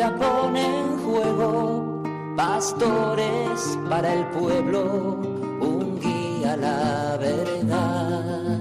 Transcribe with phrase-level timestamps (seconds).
[0.00, 2.02] vida pone en juego,
[2.34, 4.82] pastores para el pueblo,
[5.60, 8.58] un guía a la verdad.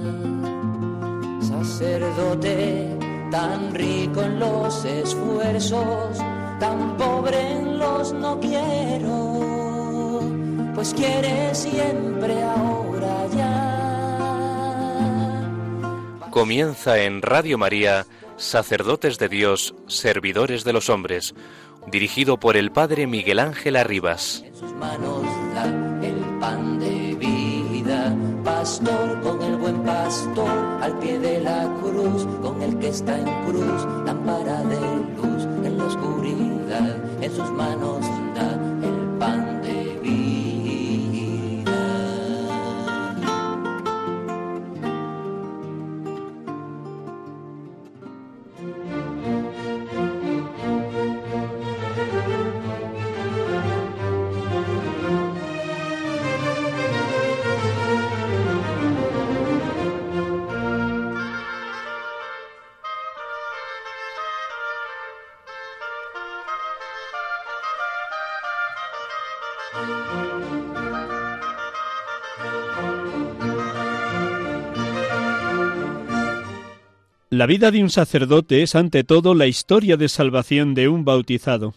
[1.41, 2.97] Sacerdote,
[3.31, 6.17] tan rico en los esfuerzos,
[6.59, 10.19] tan pobre en los no quiero,
[10.75, 13.79] pues quiere siempre ahora ya.
[16.31, 18.05] Comienza en Radio María,
[18.39, 21.35] Sacerdotes de Dios, Servidores de los Hombres,
[21.87, 24.43] dirigido por el Padre Miguel Ángel Arribas.
[24.45, 25.23] En sus manos
[25.53, 25.65] da
[26.01, 30.49] el pan de vida, pastor con el buen pastor,
[30.81, 34.79] al pie de la cruz, con el que está en cruz, lámpara de
[35.17, 38.05] luz en la oscuridad, en sus manos
[77.31, 81.75] La vida de un sacerdote es ante todo la historia de salvación de un bautizado.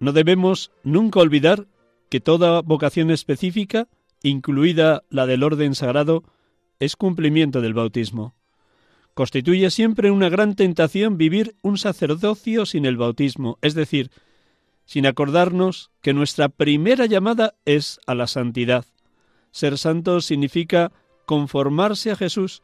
[0.00, 1.66] No debemos nunca olvidar
[2.08, 3.86] que toda vocación específica,
[4.22, 6.24] incluida la del orden sagrado,
[6.80, 8.34] es cumplimiento del bautismo.
[9.12, 14.10] Constituye siempre una gran tentación vivir un sacerdocio sin el bautismo, es decir,
[14.86, 18.86] sin acordarnos que nuestra primera llamada es a la santidad.
[19.50, 20.92] Ser santo significa
[21.26, 22.62] conformarse a Jesús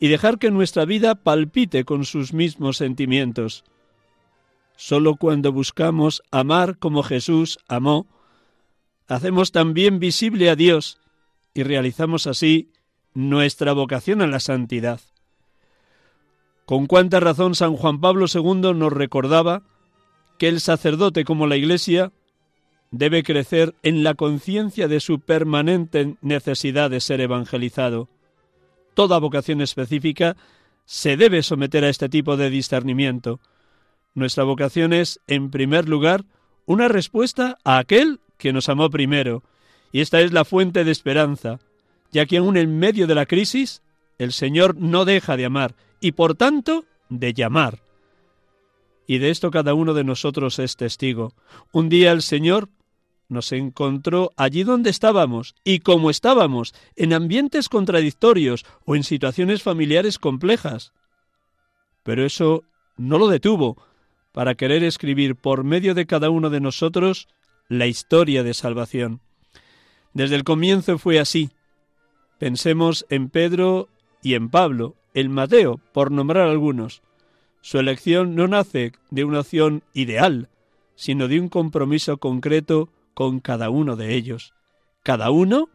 [0.00, 3.64] y dejar que nuestra vida palpite con sus mismos sentimientos.
[4.76, 8.06] Solo cuando buscamos amar como Jesús amó,
[9.06, 10.98] hacemos también visible a Dios
[11.54, 12.72] y realizamos así
[13.14, 15.00] nuestra vocación a la santidad.
[16.64, 19.64] Con cuánta razón San Juan Pablo II nos recordaba
[20.40, 22.12] que el sacerdote como la Iglesia
[22.90, 28.08] debe crecer en la conciencia de su permanente necesidad de ser evangelizado.
[28.94, 30.38] Toda vocación específica
[30.86, 33.38] se debe someter a este tipo de discernimiento.
[34.14, 36.24] Nuestra vocación es, en primer lugar,
[36.64, 39.42] una respuesta a aquel que nos amó primero,
[39.92, 41.58] y esta es la fuente de esperanza,
[42.12, 43.82] ya que aún en medio de la crisis,
[44.16, 47.89] el Señor no deja de amar, y por tanto, de llamar.
[49.10, 51.34] Y de esto cada uno de nosotros es testigo.
[51.72, 52.68] Un día el Señor
[53.28, 60.20] nos encontró allí donde estábamos y como estábamos, en ambientes contradictorios o en situaciones familiares
[60.20, 60.92] complejas.
[62.04, 62.62] Pero eso
[62.96, 63.82] no lo detuvo
[64.30, 67.26] para querer escribir por medio de cada uno de nosotros
[67.66, 69.22] la historia de salvación.
[70.14, 71.50] Desde el comienzo fue así.
[72.38, 73.88] Pensemos en Pedro
[74.22, 77.02] y en Pablo, en Mateo, por nombrar algunos.
[77.60, 80.48] Su elección no nace de una opción ideal,
[80.94, 84.54] sino de un compromiso concreto con cada uno de ellos,
[85.02, 85.68] cada uno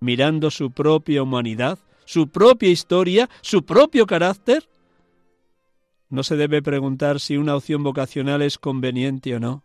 [0.00, 4.68] mirando su propia humanidad, su propia historia, su propio carácter.
[6.08, 9.62] No se debe preguntar si una opción vocacional es conveniente o no,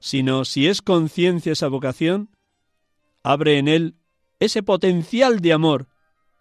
[0.00, 2.30] sino si es conciencia esa vocación,
[3.22, 3.94] abre en él
[4.40, 5.86] ese potencial de amor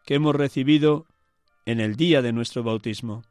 [0.05, 1.05] que hemos recibido
[1.65, 3.23] en el día de nuestro bautismo.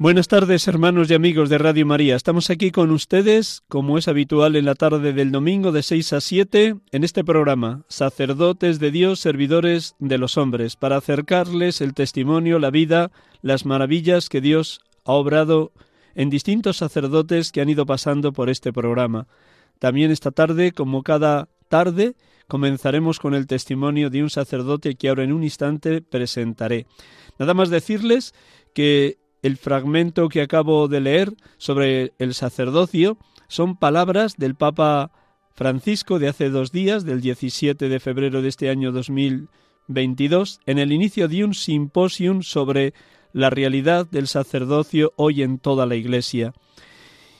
[0.00, 2.16] Buenas tardes, hermanos y amigos de Radio María.
[2.16, 6.22] Estamos aquí con ustedes, como es habitual en la tarde del domingo de 6 a
[6.22, 12.58] 7, en este programa, Sacerdotes de Dios, Servidores de los Hombres, para acercarles el testimonio,
[12.58, 13.12] la vida,
[13.42, 15.70] las maravillas que Dios ha obrado
[16.14, 19.26] en distintos sacerdotes que han ido pasando por este programa.
[19.80, 22.14] También esta tarde, como cada tarde,
[22.48, 26.86] comenzaremos con el testimonio de un sacerdote que ahora en un instante presentaré.
[27.38, 28.32] Nada más decirles
[28.72, 35.12] que el fragmento que acabo de leer sobre el sacerdocio son palabras del Papa
[35.54, 40.92] Francisco de hace dos días, del 17 de febrero de este año 2022, en el
[40.92, 42.94] inicio de un simposium sobre
[43.32, 46.52] la realidad del sacerdocio hoy en toda la Iglesia.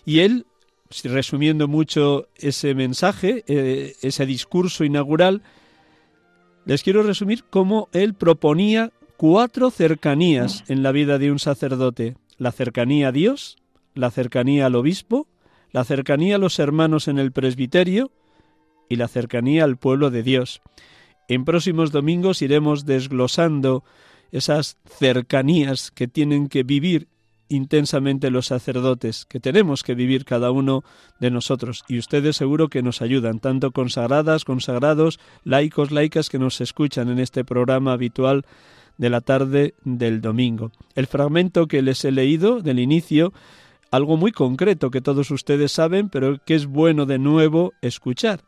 [0.05, 0.47] Y él,
[1.05, 5.43] resumiendo mucho ese mensaje, eh, ese discurso inaugural,
[6.65, 12.17] les quiero resumir cómo él proponía cuatro cercanías en la vida de un sacerdote.
[12.39, 13.59] La cercanía a Dios,
[13.93, 15.29] la cercanía al obispo,
[15.73, 18.13] la cercanía a los hermanos en el presbiterio
[18.89, 20.63] y la cercanía al pueblo de Dios.
[21.29, 23.85] En próximos domingos iremos desglosando
[24.33, 27.09] esas cercanías que tienen que vivir
[27.51, 30.83] intensamente los sacerdotes, que tenemos que vivir cada uno
[31.19, 31.85] de nosotros.
[31.89, 37.19] Y ustedes seguro que nos ayudan, tanto consagradas, consagrados, laicos, laicas que nos escuchan en
[37.19, 38.47] este programa habitual
[39.01, 40.73] de la tarde del domingo.
[40.95, 43.33] El fragmento que les he leído del inicio,
[43.91, 48.43] algo muy concreto que todos ustedes saben, pero que es bueno de nuevo escuchar.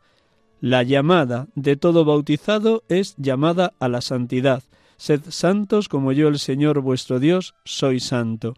[0.61, 4.61] La llamada de todo bautizado es llamada a la santidad.
[4.95, 8.53] Sed santos como yo el Señor vuestro Dios soy santo.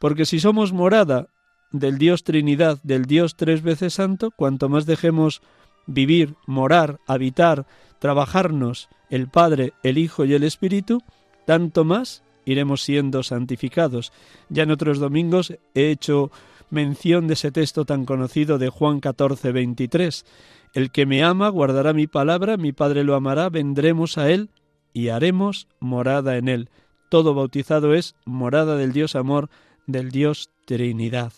[0.00, 1.28] Porque si somos morada
[1.70, 5.40] del Dios Trinidad, del Dios tres veces santo, cuanto más dejemos
[5.86, 7.64] vivir, morar, habitar,
[8.00, 11.00] trabajarnos el Padre, el Hijo y el Espíritu,
[11.48, 14.12] tanto más iremos siendo santificados.
[14.50, 16.30] Ya en otros domingos he hecho
[16.68, 20.26] mención de ese texto tan conocido de Juan 14, 23.
[20.74, 24.50] El que me ama guardará mi palabra, mi Padre lo amará, vendremos a él
[24.92, 26.68] y haremos morada en él.
[27.08, 29.48] Todo bautizado es morada del Dios amor,
[29.86, 31.32] del Dios Trinidad.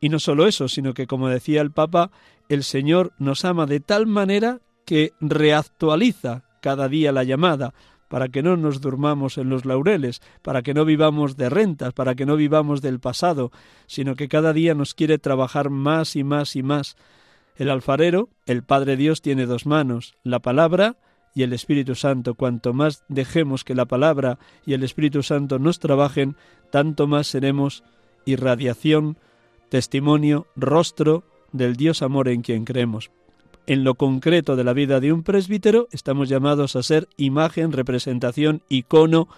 [0.00, 2.10] Y no solo eso, sino que, como decía el Papa,
[2.48, 7.74] el Señor nos ama de tal manera que reactualiza cada día la llamada,
[8.08, 12.14] para que no nos durmamos en los laureles, para que no vivamos de rentas, para
[12.14, 13.50] que no vivamos del pasado,
[13.86, 16.96] sino que cada día nos quiere trabajar más y más y más.
[17.56, 20.96] El alfarero, el Padre Dios, tiene dos manos, la palabra
[21.34, 22.34] y el Espíritu Santo.
[22.34, 26.36] Cuanto más dejemos que la palabra y el Espíritu Santo nos trabajen,
[26.70, 27.82] tanto más seremos
[28.24, 29.18] irradiación,
[29.68, 33.10] testimonio, rostro del Dios amor en quien creemos.
[33.66, 38.62] En lo concreto de la vida de un presbítero estamos llamados a ser imagen, representación,
[38.68, 39.28] icono,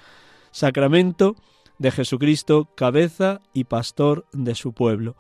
[0.51, 1.35] sacramento
[1.79, 5.17] de Jesucristo, cabeza y pastor de su pueblo.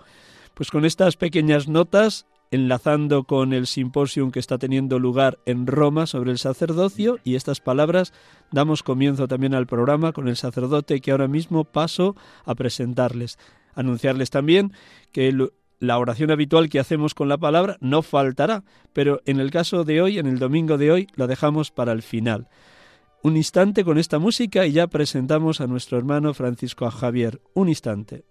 [0.52, 6.06] Pues con estas pequeñas notas enlazando con el simposium que está teniendo lugar en Roma
[6.06, 8.12] sobre el sacerdocio y estas palabras
[8.52, 12.14] damos comienzo también al programa con el sacerdote que ahora mismo paso
[12.44, 13.38] a presentarles.
[13.74, 14.72] Anunciarles también
[15.12, 15.32] que
[15.80, 20.02] la oración habitual que hacemos con la palabra no faltará, pero en el caso de
[20.02, 22.48] hoy, en el domingo de hoy, la dejamos para el final.
[23.22, 27.40] Un instante con esta música y ya presentamos a nuestro hermano Francisco Javier.
[27.54, 28.27] Un instante.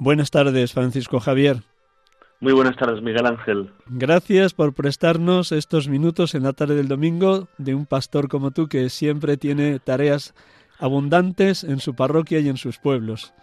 [0.00, 1.56] Buenas tardes, Francisco Javier.
[2.38, 3.70] Muy buenas tardes, Miguel Ángel.
[3.88, 8.68] Gracias por prestarnos estos minutos en la tarde del domingo de un pastor como tú
[8.68, 10.34] que siempre tiene tareas
[10.78, 13.34] abundantes en su parroquia y en sus pueblos.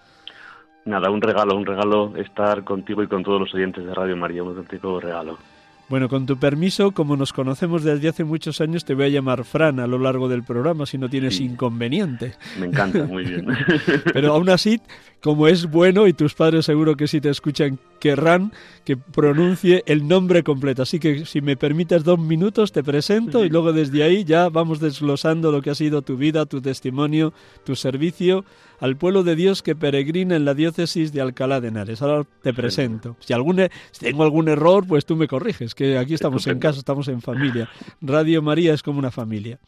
[0.86, 4.42] Nada, un regalo, un regalo estar contigo y con todos los oyentes de Radio María,
[4.42, 5.38] un auténtico regalo.
[5.88, 9.44] Bueno, con tu permiso, como nos conocemos desde hace muchos años, te voy a llamar
[9.44, 12.34] Fran a lo largo del programa, si no tienes inconveniente.
[12.60, 13.46] Me encanta, muy bien.
[14.14, 14.82] Pero aún así,
[15.22, 18.52] como es bueno, y tus padres seguro que si te escuchan querrán
[18.84, 20.84] que pronuncie el nombre completo.
[20.84, 24.80] Así que si me permites dos minutos, te presento y luego desde ahí ya vamos
[24.80, 27.34] desglosando lo que ha sido tu vida, tu testimonio,
[27.64, 28.46] tu servicio
[28.80, 32.02] al pueblo de Dios que peregrina en la diócesis de Alcalá de Henares.
[32.02, 33.16] Ahora te presento.
[33.20, 36.60] Si, algún, e, si tengo algún error, pues tú me corriges, que aquí estamos en
[36.60, 37.70] casa, estamos en familia.
[38.02, 39.60] Radio María es como una familia.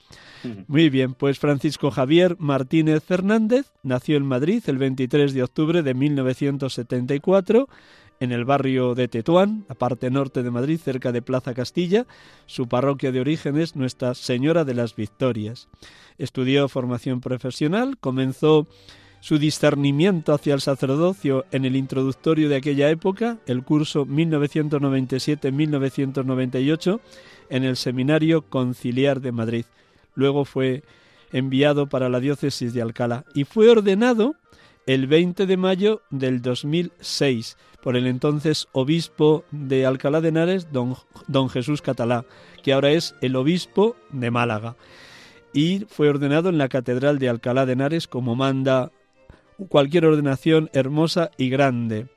[0.67, 5.93] Muy bien, pues Francisco Javier Martínez Fernández nació en Madrid el 23 de octubre de
[5.93, 7.67] 1974
[8.19, 12.07] en el barrio de Tetuán, la parte norte de Madrid, cerca de Plaza Castilla.
[12.45, 15.67] Su parroquia de origen es Nuestra Señora de las Victorias.
[16.17, 18.67] Estudió formación profesional, comenzó
[19.19, 26.99] su discernimiento hacia el sacerdocio en el introductorio de aquella época, el curso 1997-1998,
[27.49, 29.65] en el Seminario Conciliar de Madrid.
[30.15, 30.83] Luego fue
[31.31, 34.35] enviado para la diócesis de Alcalá y fue ordenado
[34.85, 37.57] el 20 de mayo del 2006
[37.87, 40.97] por el entonces obispo de Alcalá de Henares, don,
[41.29, 42.25] don Jesús Catalá,
[42.61, 44.75] que ahora es el obispo de Málaga.
[45.53, 48.91] y fue ordenado en la Catedral de Alcalá de Henares como manda
[49.69, 52.07] cualquier ordenación hermosa y grande.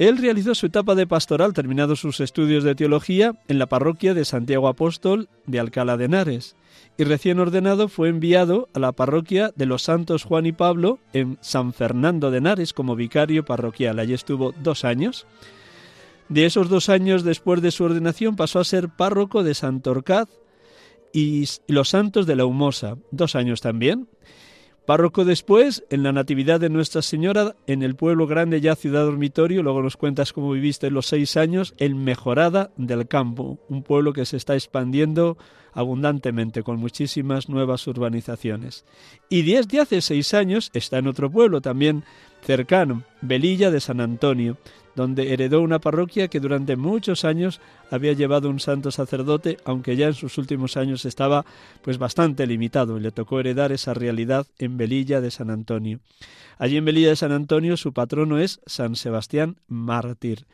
[0.00, 4.24] Él realizó su etapa de pastoral, terminados sus estudios de teología, en la parroquia de
[4.24, 6.56] Santiago Apóstol de Alcalá de Henares,
[6.96, 11.38] y recién ordenado fue enviado a la parroquia de los Santos Juan y Pablo en
[11.40, 13.98] San Fernando de Henares como vicario parroquial.
[13.98, 15.26] Allí estuvo dos años.
[16.28, 20.28] De esos dos años después de su ordenación pasó a ser párroco de Santorcaz
[21.12, 24.08] y los Santos de la Humosa, dos años también.
[24.90, 29.62] Párroco después en la Natividad de Nuestra Señora en el pueblo grande ya ciudad dormitorio,
[29.62, 34.26] luego nos cuentas cómo viviste los seis años en Mejorada del Campo, un pueblo que
[34.26, 35.38] se está expandiendo
[35.72, 38.84] abundantemente con muchísimas nuevas urbanizaciones.
[39.28, 42.02] Y desde hace seis años está en otro pueblo también
[42.42, 44.56] cercano, Velilla de San Antonio,
[44.94, 50.06] donde heredó una parroquia que durante muchos años había llevado un santo sacerdote, aunque ya
[50.08, 51.44] en sus últimos años estaba
[51.82, 56.00] pues bastante limitado y le tocó heredar esa realidad en Velilla de San Antonio.
[56.58, 60.46] Allí en Velilla de San Antonio su patrono es San Sebastián Mártir.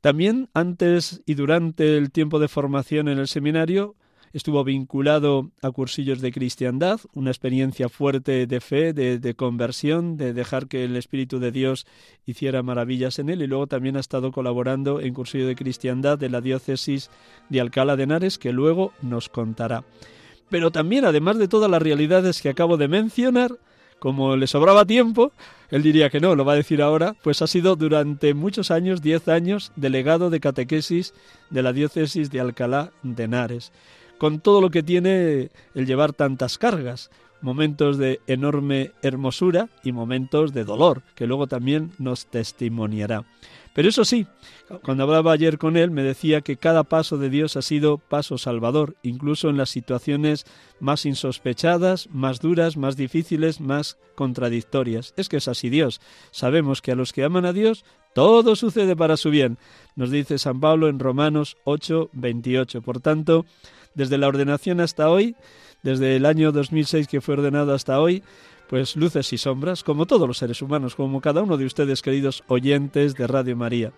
[0.00, 3.94] También antes y durante el tiempo de formación en el seminario
[4.32, 10.68] estuvo vinculado a cursillos de cristiandad, una experiencia fuerte de fe, de, conversión, de dejar
[10.68, 11.86] que el Espíritu de Dios
[12.26, 16.30] hiciera maravillas en él y luego también ha estado colaborando en cursillo de cristiandad de
[16.30, 17.10] la diócesis
[17.48, 19.84] de Alcalá de Henares que luego nos contará.
[20.48, 23.58] Pero también, además de todas las realidades que acabo de mencionar,
[23.98, 25.32] como le sobraba tiempo,
[25.70, 29.02] él diría que no, lo va a decir ahora, pues ha sido durante muchos años,
[29.02, 31.14] diez años, delegado de catequesis
[31.50, 33.72] de la diócesis de Alcalá de Henares
[34.20, 37.10] con todo lo que tiene el llevar tantas cargas,
[37.40, 43.24] momentos de enorme hermosura y momentos de dolor, que luego también nos testimoniará.
[43.72, 44.26] Pero eso sí,
[44.82, 48.36] cuando hablaba ayer con él, me decía que cada paso de Dios ha sido paso
[48.36, 50.44] salvador, incluso en las situaciones
[50.80, 55.14] más insospechadas, más duras, más difíciles, más contradictorias.
[55.16, 56.02] Es que es así Dios.
[56.30, 59.56] Sabemos que a los que aman a Dios, todo sucede para su bien,
[59.96, 62.82] nos dice San Pablo en Romanos 8, 28.
[62.82, 63.46] Por tanto,
[63.94, 65.36] desde la ordenación hasta hoy,
[65.82, 68.22] desde el año 2006 que fue ordenado hasta hoy,
[68.68, 72.44] pues luces y sombras, como todos los seres humanos, como cada uno de ustedes, queridos
[72.46, 73.92] oyentes de Radio María.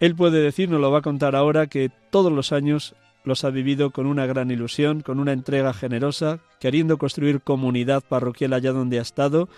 [0.00, 3.50] Él puede decir, nos lo va a contar ahora, que todos los años los ha
[3.50, 8.98] vivido con una gran ilusión, con una entrega generosa, queriendo construir comunidad parroquial allá donde
[8.98, 9.48] ha estado,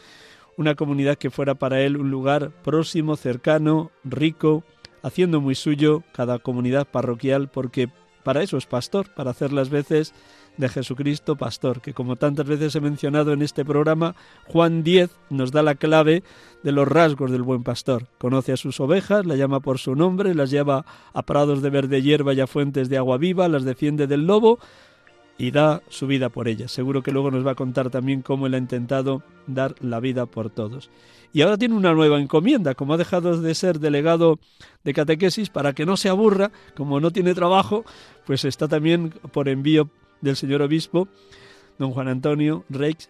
[0.57, 4.65] una comunidad que fuera para él un lugar próximo, cercano, rico,
[5.03, 7.89] haciendo muy suyo cada comunidad parroquial, porque
[8.23, 10.15] para eso es pastor, para hacer las veces
[10.57, 14.15] de Jesucristo pastor, que como tantas veces he mencionado en este programa,
[14.47, 16.23] Juan 10 nos da la clave
[16.63, 18.07] de los rasgos del buen pastor.
[18.19, 22.03] Conoce a sus ovejas, la llama por su nombre, las lleva a prados de verde
[22.03, 24.59] hierba y a fuentes de agua viva, las defiende del lobo
[25.39, 26.73] y da su vida por ellas.
[26.73, 30.27] Seguro que luego nos va a contar también cómo él ha intentado dar la vida
[30.27, 30.91] por todos
[31.33, 34.39] y ahora tiene una nueva encomienda, como ha dejado de ser delegado
[34.85, 37.85] de catequesis, para que no se aburra, como no tiene trabajo,
[38.27, 39.89] pues está también por envío
[40.21, 41.09] del señor obispo,
[41.79, 43.09] don Juan Antonio Rex,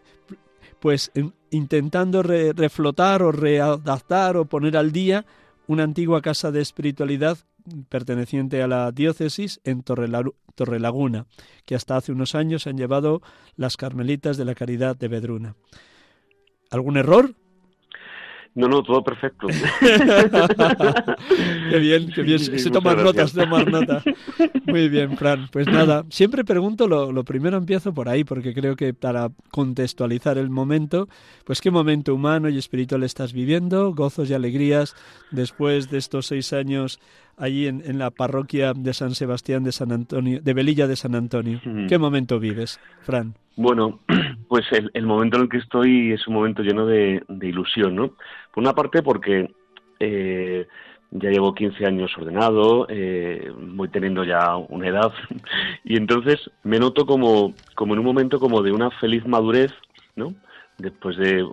[0.79, 1.11] pues
[1.51, 5.27] intentando reflotar o readaptar o poner al día
[5.67, 7.39] una antigua casa de espiritualidad
[7.89, 11.27] perteneciente a la diócesis en Torrelaguna,
[11.65, 13.23] que hasta hace unos años han llevado
[13.57, 15.57] las Carmelitas de la Caridad de Vedruna.
[16.71, 17.35] ¿Algún error?
[18.55, 19.47] No, no, todo perfecto.
[21.71, 22.39] qué bien, qué bien.
[22.39, 24.03] Se toman notas, tomar nota.
[24.67, 25.49] Muy bien, Fran.
[25.51, 30.37] Pues nada, siempre pregunto, lo, lo, primero empiezo por ahí, porque creo que para contextualizar
[30.37, 31.09] el momento,
[31.45, 34.95] pues qué momento humano y espiritual estás viviendo, gozos y alegrías
[35.31, 37.01] después de estos seis años
[37.37, 41.15] allí en, en la parroquia de San Sebastián de San Antonio, de Velilla de San
[41.15, 41.61] Antonio.
[41.89, 43.35] ¿Qué momento vives, Fran?
[43.57, 44.01] Bueno,
[44.49, 48.09] pues el, momento en el que estoy es un momento lleno de, ilusión, ¿no?
[48.53, 49.51] Por una parte porque
[50.01, 50.67] eh,
[51.11, 55.13] ya llevo 15 años ordenado, eh, voy teniendo ya una edad
[55.85, 59.73] y entonces me noto como, como en un momento como de una feliz madurez,
[60.17, 60.35] ¿no?
[60.83, 61.47] Después de,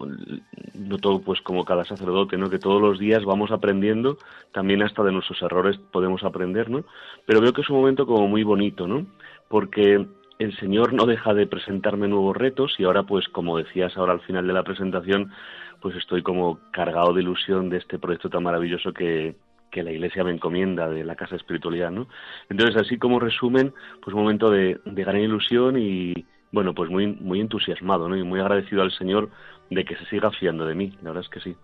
[0.74, 2.50] noto pues como cada sacerdote, ¿no?
[2.50, 4.18] Que todos los días vamos aprendiendo,
[4.52, 6.84] también hasta de nuestros errores podemos aprender, ¿no?
[7.28, 9.06] Pero veo que es un momento como muy bonito, ¿no?
[9.48, 10.04] Porque
[10.40, 14.22] el Señor no deja de presentarme nuevos retos y ahora, pues, como decías ahora al
[14.22, 15.32] final de la presentación,
[15.80, 19.36] pues estoy como cargado de ilusión de este proyecto tan maravilloso que,
[19.70, 22.08] que la Iglesia me encomienda de la Casa Espiritualidad, ¿no?
[22.50, 27.08] Entonces, así como resumen, pues un momento de, de gran ilusión y, bueno, pues muy,
[27.08, 28.18] muy entusiasmado, ¿no?
[28.18, 29.30] Y muy agradecido al Señor
[29.70, 31.56] de que se siga fiando de mí, la verdad es que sí.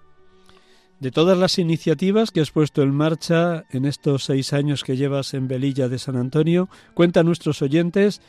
[0.99, 5.33] De todas las iniciativas que has puesto en marcha en estos seis años que llevas
[5.33, 8.21] en Velilla de San Antonio, cuenta a nuestros oyentes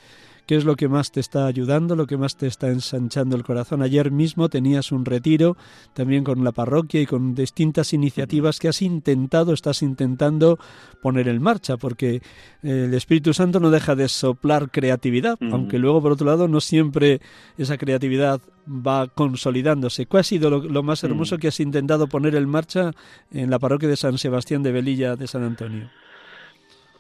[0.47, 3.43] ¿Qué es lo que más te está ayudando, lo que más te está ensanchando el
[3.43, 3.83] corazón?
[3.83, 5.57] Ayer mismo tenías un retiro
[5.93, 10.61] también con la parroquia y con distintas iniciativas que has intentado, estás intentando
[11.03, 12.23] poner en marcha, porque
[12.63, 17.21] el Espíritu Santo no deja de soplar creatividad, aunque luego por otro lado no siempre
[17.59, 20.07] esa creatividad va consolidándose.
[20.07, 22.93] ¿Cuál ha sido lo, más hermoso que has intentado poner en marcha
[23.33, 25.91] en la parroquia de San Sebastián de Velilla de San Antonio?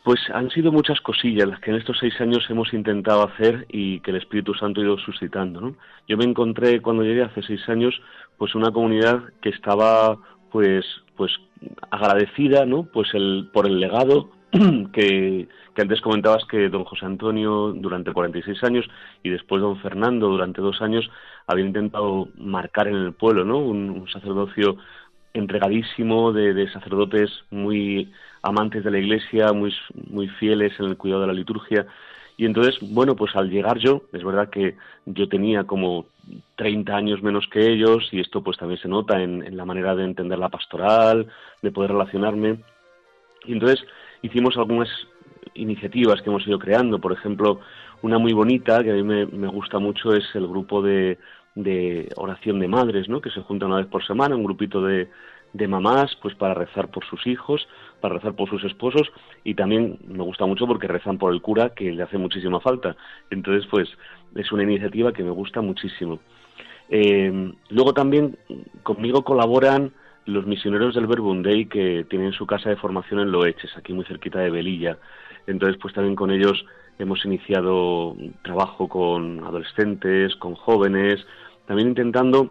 [0.07, 3.99] Pues han sido muchas cosillas las que en estos seis años hemos intentado hacer y
[3.99, 5.61] que el Espíritu Santo ha ido suscitando.
[5.61, 5.75] ¿no?
[6.07, 8.01] Yo me encontré cuando llegué hace seis años,
[8.39, 10.17] pues una comunidad que estaba,
[10.53, 10.85] pues,
[11.17, 11.33] pues
[11.91, 12.85] agradecida, ¿no?
[12.85, 14.31] Pues el por el legado
[14.93, 18.87] que, que antes comentabas que don José Antonio durante 46 años
[19.25, 21.11] y después don Fernando durante dos años
[21.49, 23.59] habían intentado marcar en el pueblo, ¿no?
[23.59, 24.77] Un, sacerdocio
[25.35, 28.13] entregadísimo de, de sacerdotes muy
[28.47, 29.75] amantes de la iglesia, muy,
[30.11, 31.87] muy fieles en el cuidado de la liturgia.
[32.37, 34.77] Y entonces, bueno, pues al llegar yo, es verdad que
[35.07, 36.07] yo tenía como
[36.57, 40.05] 30 años menos que ellos y esto pues también se nota en, la manera de
[40.05, 41.27] entender la pastoral,
[41.63, 42.59] de poder relacionarme.
[43.47, 43.85] Y entonces
[44.23, 44.89] hicimos algunas
[45.55, 47.61] iniciativas que hemos ido creando, por ejemplo,
[48.03, 51.19] una muy bonita que a mí me, me gusta mucho es el grupo de,
[51.55, 53.21] de oración de madres, ¿no?
[53.21, 55.09] que se junta una vez por semana, un grupito de,
[55.57, 57.67] de mamás, pues para rezar por sus hijos,
[58.01, 59.11] para rezar por sus esposos
[59.45, 62.97] y también me gusta mucho porque rezan por el cura que le hace muchísima falta.
[63.31, 63.89] Entonces, pues
[64.35, 66.21] es una iniciativa que me gusta muchísimo.
[66.89, 68.39] Eh, luego también
[68.83, 69.93] conmigo colaboran
[70.27, 74.05] los misioneros del Verbum Dei que tienen su casa de formación en Loeches, aquí muy
[74.05, 74.99] cerquita de Velilla.
[75.47, 76.65] Entonces, pues también con ellos
[76.99, 81.25] hemos iniciado trabajo con adolescentes, con jóvenes,
[81.67, 82.51] también intentando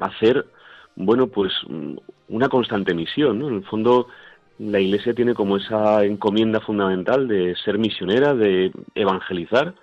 [0.00, 0.46] hacer
[0.98, 1.96] bueno, pues mm,
[2.28, 3.48] una constante misión, ¿no?
[3.48, 4.08] En el fondo,
[4.58, 9.74] la Iglesia tiene como esa encomienda fundamental de ser misionera, de evangelizar,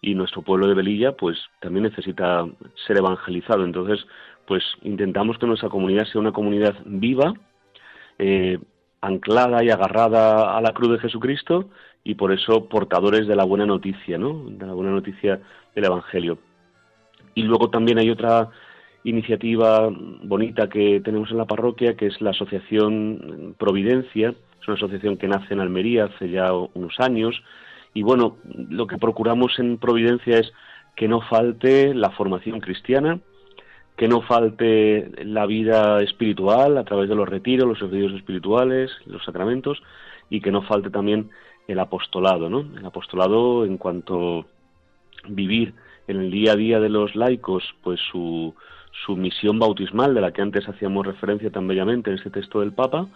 [0.00, 2.44] y nuestro pueblo de Belilla, pues también necesita
[2.86, 3.64] ser evangelizado.
[3.64, 4.04] Entonces,
[4.46, 7.32] pues intentamos que nuestra comunidad sea una comunidad viva,
[8.18, 8.58] eh,
[9.00, 11.70] anclada y agarrada a la cruz de Jesucristo,
[12.02, 14.44] y por eso portadores de la buena noticia, ¿no?
[14.48, 15.40] De la buena noticia
[15.74, 16.38] del Evangelio.
[17.34, 18.50] Y luego también hay otra
[19.04, 24.34] iniciativa bonita que tenemos en la parroquia, que es la Asociación Providencia.
[24.60, 27.42] Es una asociación que nace en Almería hace ya unos años.
[27.92, 30.52] Y bueno, lo que procuramos en Providencia es
[30.96, 33.20] que no falte la formación cristiana,
[33.96, 39.24] que no falte la vida espiritual a través de los retiros, los ejercicios espirituales, los
[39.24, 39.82] sacramentos,
[40.30, 41.30] y que no falte también
[41.68, 42.60] el apostolado, ¿no?
[42.76, 44.46] El apostolado en cuanto
[45.28, 45.74] vivir
[46.08, 48.54] en el día a día de los laicos, pues su,
[49.04, 52.72] su misión bautismal, de la que antes hacíamos referencia tan bellamente en este texto del
[52.72, 53.08] Papa,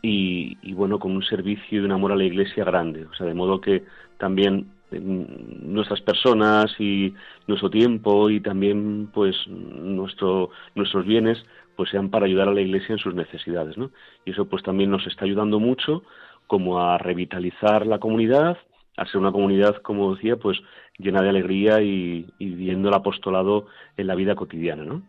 [0.00, 3.06] y, bueno, con un servicio y un amor a la Iglesia grande.
[3.06, 3.84] O sea, de modo que
[4.16, 7.14] también nuestras personas y
[7.46, 11.44] nuestro tiempo y también pues nuestro, nuestros bienes
[11.76, 13.90] pues sean para ayudar a la Iglesia en sus necesidades, ¿no?
[14.24, 16.04] Y eso pues también nos está ayudando mucho
[16.46, 18.56] como a revitalizar la comunidad,
[18.98, 20.58] a ser una comunidad, como decía, pues
[20.98, 25.02] llena de alegría y, viendo el apostolado en la vida cotidiana, ¿no?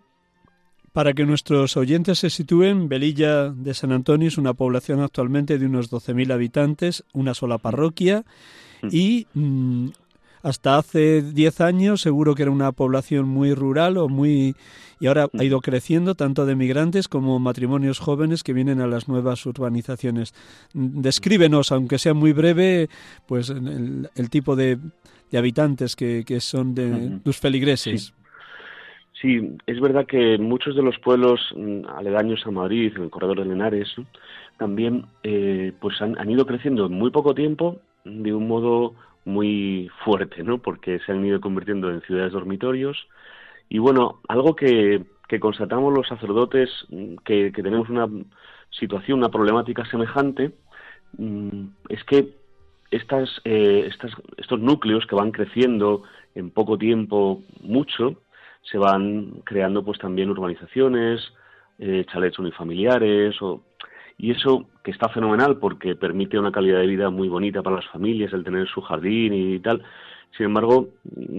[0.94, 5.66] Para que nuestros oyentes se sitúen, Velilla de San Antonio es una población actualmente de
[5.66, 8.26] unos 12.000 habitantes, una sola parroquia
[8.82, 8.88] mm.
[8.92, 9.90] y mm,
[10.44, 14.56] hasta hace 10 años seguro que era una población muy rural o muy
[15.00, 19.08] y ahora ha ido creciendo tanto de migrantes como matrimonios jóvenes que vienen a las
[19.08, 20.34] nuevas urbanizaciones.
[20.74, 22.90] Descríbenos, aunque sea muy breve,
[23.26, 24.78] pues el, tipo de,
[25.34, 28.14] habitantes que, son de tus feligreses.
[29.22, 29.58] Sí.
[29.66, 33.46] es verdad que muchos de los pueblos mm, aledaños a Madrid, en el corredor de
[33.46, 33.90] Lenares,
[34.58, 38.96] también eh, pues han, han, ido creciendo en muy poco tiempo de un modo
[39.30, 40.58] muy fuerte, ¿no?
[40.60, 43.08] Porque se han ido convirtiendo en ciudades dormitorios.
[43.70, 45.04] Y bueno, algo que,
[45.40, 48.08] constatamos los sacerdotes, mm, que, tenemos una
[48.72, 50.52] situación, una problemática semejante,
[51.18, 52.34] mm, es que
[52.92, 56.04] estas, eh, estas, estos núcleos que van creciendo
[56.36, 58.22] en poco tiempo mucho,
[58.64, 61.22] se van creando pues también urbanizaciones,
[61.80, 63.62] eh, chalets unifamiliares o
[64.20, 67.88] y eso que está fenomenal porque permite una calidad de vida muy bonita para las
[67.88, 69.82] familias, el tener su jardín y tal.
[70.36, 70.90] Sin embargo,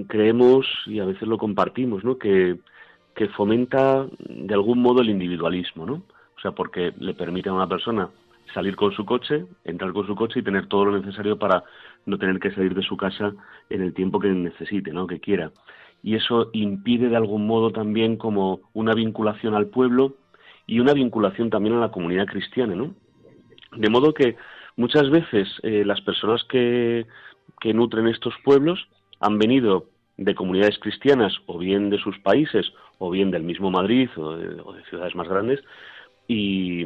[0.08, 2.16] creemos y a veces lo compartimos, ¿no?
[2.16, 2.56] Que,
[3.14, 6.02] que fomenta de algún modo el individualismo, ¿no?
[6.36, 8.08] O sea, porque le permite a una persona
[8.54, 11.62] salir con su coche, entrar con su coche y tener todo lo necesario para
[12.06, 13.34] no tener que salir de su casa
[13.68, 15.06] en el tiempo que necesite, ¿no?
[15.06, 15.52] Que quiera.
[16.02, 20.14] Y eso impide de algún modo también como una vinculación al pueblo
[20.70, 22.94] y una vinculación también a la comunidad cristiana, ¿no?
[23.76, 24.36] De modo que
[24.76, 27.08] muchas veces eh, las personas que,
[27.60, 28.78] que nutren estos pueblos
[29.18, 34.08] han venido de comunidades cristianas o bien de sus países o bien del mismo Madrid
[34.16, 35.60] o de, ciudades más grandes
[36.28, 36.84] y,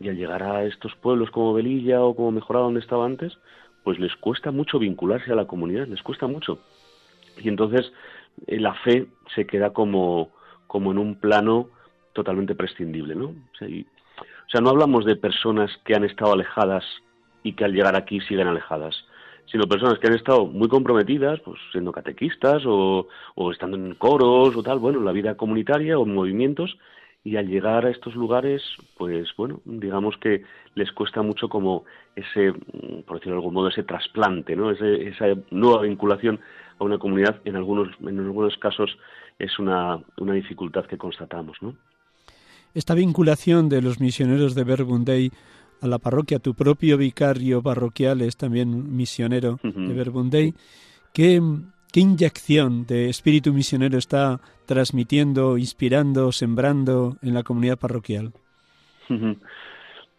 [0.00, 3.36] al llegar a estos pueblos como Velilla o como Mejorada donde estaba antes,
[3.84, 6.60] pues les cuesta mucho vincularse a la comunidad, les cuesta mucho.
[7.36, 7.92] Y entonces
[8.46, 10.30] eh, la fe se queda como,
[10.66, 11.75] como en un plano
[12.16, 13.26] totalmente prescindible, ¿no?
[13.26, 16.84] O sea, o sea, no hablamos de personas que han estado alejadas
[17.42, 19.04] y que al llegar aquí siguen alejadas
[19.50, 23.06] sino personas que han estado muy comprometidas, pues siendo catequistas o,
[23.52, 26.76] estando en coros o tal, bueno, en la vida comunitaria o en movimientos,
[27.24, 28.62] y al llegar a estos lugares,
[28.96, 30.42] pues bueno, digamos que
[30.74, 32.52] les cuesta mucho como ese,
[33.04, 34.70] por decirlo de algún modo, ese trasplante, ¿no?
[34.70, 36.40] esa nueva vinculación
[36.78, 38.96] a una comunidad, en algunos, en algunos casos
[39.38, 41.74] es una, una dificultad que constatamos, ¿no?
[42.76, 45.30] Esta vinculación de los misioneros de Verbundey
[45.80, 50.52] a la parroquia, tu propio vicario parroquial es también misionero de Verbundey.
[51.14, 51.40] ¿Qué,
[51.90, 58.34] ¿Qué inyección de espíritu misionero está transmitiendo, inspirando, sembrando en la comunidad parroquial?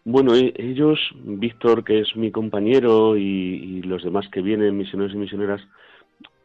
[0.04, 5.18] Bueno, e, ellos, Víctor, que es mi compañero, y, los demás que vienen, misioneros y
[5.18, 5.62] misioneras,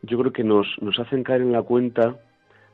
[0.03, 2.19] yo creo que nos, nos hacen caer en la cuenta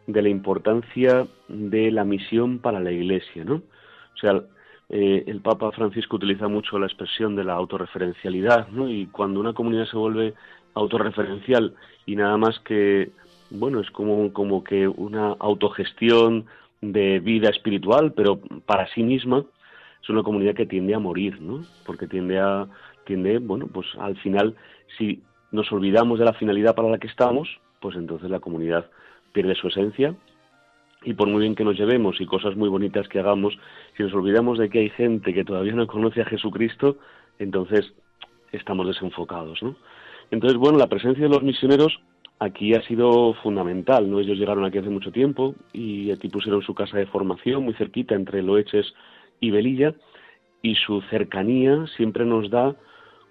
[0.08, 3.56] de la importancia de la misión para la Iglesia, ¿no?
[3.56, 4.42] O sea,
[4.88, 8.88] eh, el Papa Francisco utiliza mucho la expresión de la autorreferencialidad, ¿no?
[8.88, 10.34] Y cuando una comunidad se vuelve
[10.72, 11.74] autorreferencial
[12.06, 13.10] y nada más que,
[13.50, 16.46] bueno, es como, como que una autogestión
[16.80, 19.44] de vida espiritual, pero para sí misma,
[20.02, 21.60] es una comunidad que tiende a morir, ¿no?
[21.84, 22.66] Porque tiende a,
[23.04, 24.56] tiende, bueno, pues al final,
[24.96, 28.88] si nos olvidamos de la finalidad para la que estamos, pues entonces la comunidad
[29.32, 30.14] pierde su esencia
[31.04, 33.56] y por muy bien que nos llevemos y cosas muy bonitas que hagamos,
[33.96, 36.96] si nos olvidamos de que hay gente que todavía no conoce a Jesucristo,
[37.38, 37.92] entonces
[38.52, 39.76] estamos desenfocados, ¿no?
[40.30, 42.00] Entonces, bueno, la presencia de los misioneros
[42.38, 44.20] aquí ha sido fundamental, ¿no?
[44.20, 48.14] Ellos llegaron aquí hace mucho tiempo y aquí pusieron su casa de formación muy cerquita
[48.14, 48.92] entre Loeches
[49.40, 49.94] y Velilla
[50.62, 52.76] y su cercanía siempre nos da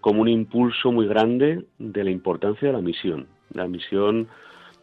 [0.01, 3.27] como un impulso muy grande de la importancia de la misión.
[3.53, 4.27] La misión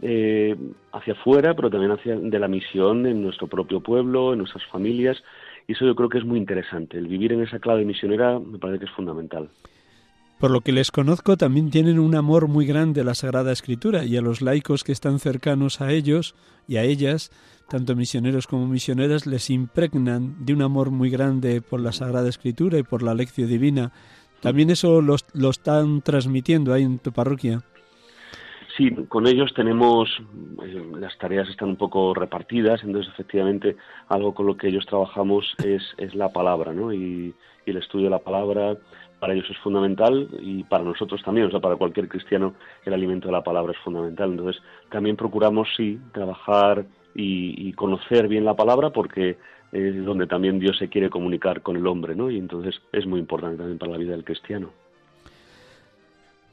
[0.03, 0.57] eh,
[0.93, 5.23] hacia afuera, pero también hacia de la misión en nuestro propio pueblo, en nuestras familias.
[5.67, 6.99] Y eso yo creo que es muy interesante.
[6.99, 9.49] El vivir en esa clave misionera me parece que es fundamental.
[10.39, 14.05] Por lo que les conozco, también tienen un amor muy grande a la Sagrada Escritura
[14.05, 16.35] y a los laicos que están cercanos a ellos
[16.69, 17.31] y a ellas,
[17.69, 22.79] tanto misioneros como misioneras, les impregnan de un amor muy grande por la Sagrada Escritura
[22.79, 23.93] y por la lección divina.
[24.41, 27.63] También eso lo están transmitiendo ahí en tu parroquia.
[28.77, 30.09] Sí, con ellos tenemos,
[30.65, 33.77] eh, las tareas están un poco repartidas, entonces efectivamente
[34.09, 36.93] algo con lo que ellos trabajamos es, es la palabra, ¿no?
[36.93, 37.35] Y,
[37.67, 38.77] el estudio de la palabra
[39.21, 42.53] para ellos es fundamental y para nosotros también, o sea, para cualquier cristiano
[42.85, 44.33] el alimento de la palabra es fundamental.
[44.33, 46.85] Entonces también procuramos, sí, trabajar
[47.15, 49.39] y, y conocer bien la palabra porque
[49.73, 52.31] es donde también Dios se quiere comunicar con el hombre, ¿no?
[52.31, 54.84] Y entonces es muy importante también para la vida del cristiano.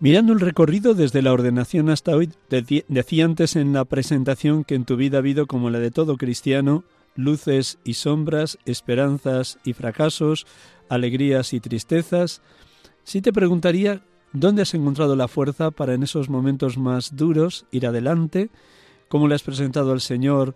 [0.02, 4.84] Mirando el recorrido desde la ordenación hasta hoy, decía antes en la presentación que en
[4.84, 6.84] tu vida ha habido, como la de todo cristiano,
[7.16, 10.48] luces y sombras, esperanzas y fracasos,
[10.90, 12.42] alegrías y tristezas.
[13.04, 14.02] Si te preguntaría,
[14.34, 18.50] ¿dónde has encontrado la fuerza para en esos momentos más duros ir adelante?
[19.08, 20.56] ¿Cómo le has presentado al Señor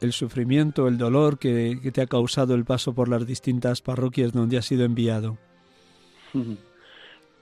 [0.00, 4.56] el sufrimiento, el dolor que, te ha causado el paso por las distintas parroquias donde
[4.56, 5.36] has sido enviado?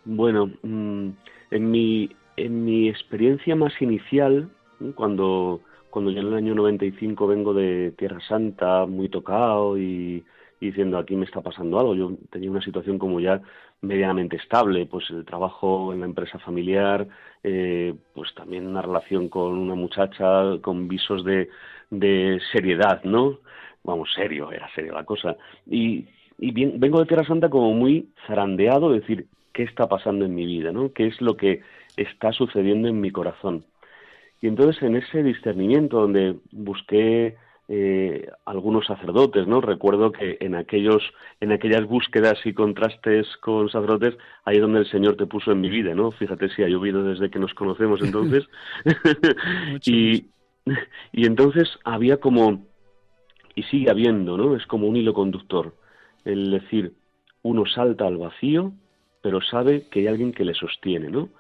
[0.09, 1.09] Bueno, mm,
[1.51, 4.49] en mi, en mi experiencia más inicial,
[4.95, 10.25] cuando, cuando yo en el año 95 vengo de Tierra Santa, muy tocado y,
[10.61, 13.43] diciendo aquí me está pasando algo, yo tenía una situación como ya
[13.81, 17.09] medianamente estable, pues el trabajo en la empresa familiar,
[17.43, 21.49] eh, pues también una relación con una muchacha con visos de,
[21.91, 23.41] de seriedad, ¿no?
[23.83, 25.37] Vamos, serio, era serio la cosa.
[25.67, 26.07] Y,
[26.39, 30.35] y bien, vengo de Tierra Santa como muy zarandeado, es decir, qué está pasando en
[30.35, 30.93] mi vida, ¿no?
[30.93, 31.63] ¿Qué es lo que
[31.97, 33.65] está sucediendo en mi corazón?
[34.43, 37.37] Y entonces en ese discernimiento donde busqué
[37.69, 39.63] eh, algunos sacerdotes, ¿no?
[39.63, 41.03] Recuerdo que en aquellos,
[41.41, 45.63] en aquellas búsquedas y contrastes con sacerdotes, ahí es donde el Señor te puso en
[45.63, 46.11] mi vida, ¿no?
[46.11, 48.45] Fíjate si ha llovido desde que nos conocemos entonces.
[49.87, 50.27] y,
[51.13, 52.67] y entonces había como,
[53.55, 54.55] y sigue habiendo, ¿no?
[54.55, 55.75] Es como un hilo conductor.
[56.27, 56.93] El decir,
[57.41, 58.75] uno salta al vacío
[59.27, 61.31] pero sabe que hay alguien que le sostiene, ¿no?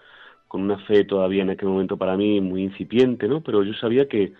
[0.49, 3.44] Con una fe todavía en aquel momento para mí muy incipiente, ¿no?
[3.44, 4.33] Pero yo sabía que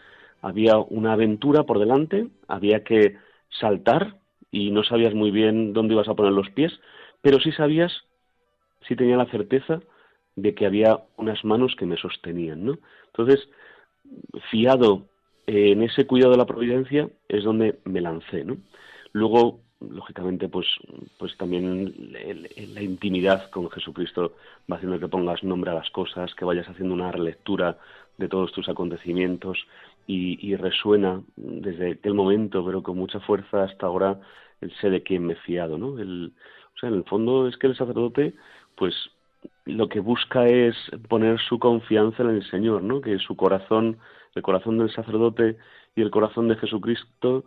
[0.42, 3.16] había una aventura por delante, había que
[3.61, 4.16] saltar
[4.50, 6.72] y no sabías muy bien dónde ibas a poner los pies,
[7.22, 7.92] pero sí sabías,
[8.88, 9.80] sí tenía la certeza
[10.35, 12.78] de que había unas manos que me sostenían, ¿no?
[13.12, 13.48] Entonces,
[14.50, 15.06] fiado
[15.46, 18.56] en ese cuidado de la providencia es donde me lancé, ¿no?
[19.12, 20.67] Luego, lógicamente, pues,
[21.19, 21.95] pues también
[22.73, 24.35] la intimidad con Jesucristo
[24.71, 27.79] va haciendo que pongas nombre a las cosas, que vayas haciendo una relectura
[28.17, 29.59] de todos tus acontecimientos
[30.07, 34.21] y, resuena desde aquel momento, pero con mucha fuerza hasta ahora,
[34.61, 35.99] el sé de quién me he fiado, ¿no?
[35.99, 36.33] El,
[36.75, 38.35] o sea, en el fondo es que el sacerdote,
[38.77, 38.95] pues
[39.65, 40.77] lo que busca es
[41.09, 43.01] poner su confianza en el Señor, ¿no?
[43.01, 43.99] Que su corazón,
[44.35, 45.57] el corazón del sacerdote
[45.97, 47.45] y el corazón de Jesucristo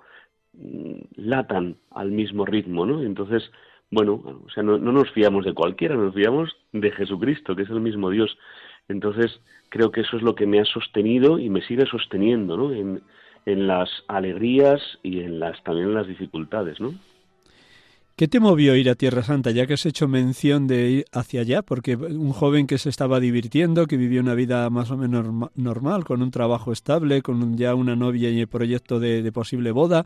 [1.16, 3.02] latan al mismo ritmo, ¿no?
[3.02, 3.44] entonces,
[3.92, 7.70] bueno, o sea, no, no, nos fiamos de cualquiera, nos fiamos de Jesucristo, que es
[7.70, 8.38] el mismo Dios.
[8.88, 12.72] Entonces, creo que eso es lo que me ha sostenido y me sigue sosteniendo, ¿no?
[12.72, 13.02] En,
[13.46, 16.94] en las alegrías y en las también en las dificultades, ¿no?
[18.20, 21.40] ¿Qué te movió ir a Tierra Santa, ya que has hecho mención de ir hacia
[21.40, 21.62] allá?
[21.62, 26.04] Porque un joven que se estaba divirtiendo, que vivió una vida más o menos normal,
[26.04, 30.04] con un trabajo estable, con ya una novia y el proyecto de, posible boda,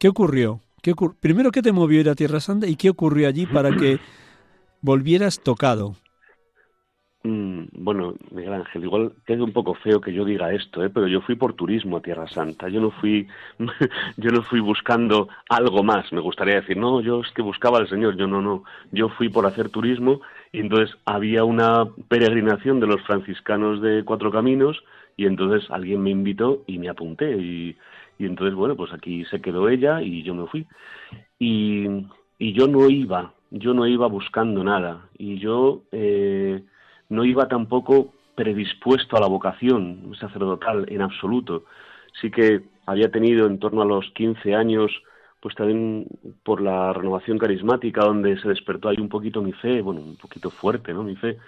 [0.00, 0.60] ¿qué ocurrió?
[0.82, 3.98] ¿Qué Primero, ¿qué te movió ir a Tierra Santa y qué ocurrió allí para que
[4.80, 5.94] volvieras tocado?
[7.22, 10.88] Mm, bueno, Miguel Ángel, igual queda un poco feo que yo diga esto, ¿eh?
[10.88, 12.70] pero yo fui por turismo a Tierra Santa.
[12.70, 13.28] Yo no fui,
[14.16, 16.10] yo no fui buscando algo más.
[16.14, 18.16] Me gustaría decir, no, yo es que buscaba al Señor.
[18.16, 18.64] Yo no, no.
[18.92, 24.30] Yo fui por hacer turismo y entonces había una peregrinación de los franciscanos de Cuatro
[24.30, 24.82] Caminos
[25.18, 27.76] y entonces alguien me invitó y me apunté y,
[28.20, 30.66] y entonces bueno, pues aquí se quedó ella y yo me fui
[31.38, 31.86] y,
[32.38, 36.62] y yo no iba, yo no iba buscando nada y yo eh,
[37.08, 41.64] no iba tampoco predispuesto a la vocación sacerdotal en absoluto.
[42.20, 44.92] Sí que había tenido en torno a los 15 años,
[45.40, 46.06] pues también
[46.42, 50.50] por la renovación carismática, donde se despertó ahí un poquito mi fe, bueno, un poquito
[50.50, 51.02] fuerte, ¿no?
[51.02, 51.38] Mi fe,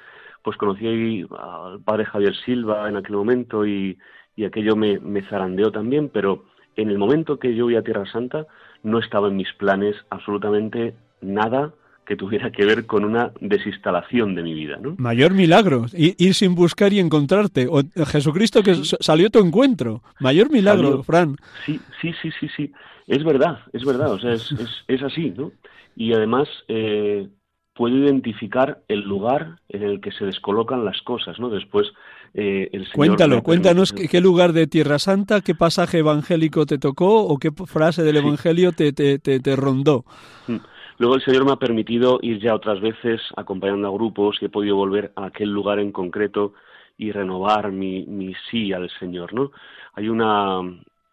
[0.43, 3.99] pues conocí ahí al padre Javier Silva en aquel momento y,
[4.37, 6.45] y aquello me, me zarandeó también, pero
[6.77, 8.47] en el momento que yo voy a Tierra Santa
[8.83, 11.73] no estaba en mis planes absolutamente nada
[12.05, 14.77] que tuviera que ver con una desinstalación de mi vida.
[14.81, 14.97] ¿no?
[14.99, 17.69] Mayor milagro, ir, sin buscar y encontrarte.
[17.69, 20.03] O Jesucristo que salió a tu encuentro.
[20.19, 21.37] Mayor milagro, Fran.
[21.65, 22.73] Sí, sí, sí, sí, sí.
[23.07, 24.53] Es verdad, es verdad, o sea, es,
[24.89, 25.53] es, así, ¿no?
[25.97, 27.29] Y además eh,
[27.75, 31.51] puedo identificar el lugar en el que se descolocan las cosas, ¿no?
[31.51, 31.89] Después
[32.35, 37.25] eh, el Señor Cuéntalo, cuéntanos qué, lugar de Tierra Santa, qué pasaje evangélico te tocó
[37.25, 40.05] o qué frase del Evangelio te, te, te, rondó.
[40.47, 40.57] Mm.
[40.99, 44.49] Luego el Señor me ha permitido ir ya otras veces acompañando a grupos y he
[44.49, 46.55] podido volver a aquel lugar en concreto
[46.97, 49.51] y renovar mi, mi sí al Señor, ¿no?
[49.95, 50.61] Hay una,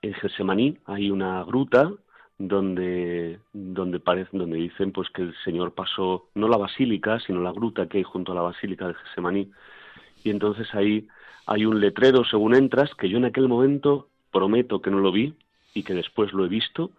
[0.02, 1.92] en Getsemaní hay una gruta
[2.38, 7.52] donde donde parece donde dicen pues que el Señor pasó no la basílica sino la
[7.52, 9.52] gruta que hay junto a la basílica de Getsemaní
[10.24, 11.08] y entonces ahí
[11.46, 15.34] hay un letrero según entras que yo en aquel momento prometo que no lo vi
[15.74, 16.92] y que después lo he visto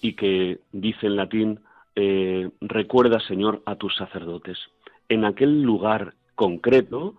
[0.00, 1.60] y que dice en latín
[1.94, 4.58] eh, recuerda, Señor, a tus sacerdotes.
[5.08, 7.16] En aquel lugar concreto,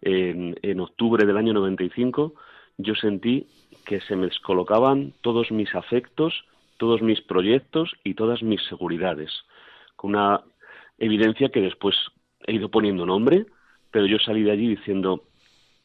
[0.00, 2.34] en, en octubre del año 95,
[2.78, 3.46] yo sentí
[3.84, 6.44] que se me descolocaban todos mis afectos,
[6.78, 9.30] todos mis proyectos y todas mis seguridades,
[9.96, 10.42] con una
[10.98, 11.94] evidencia que después
[12.46, 13.46] he ido poniendo nombre,
[13.94, 15.22] pero yo salí de allí diciendo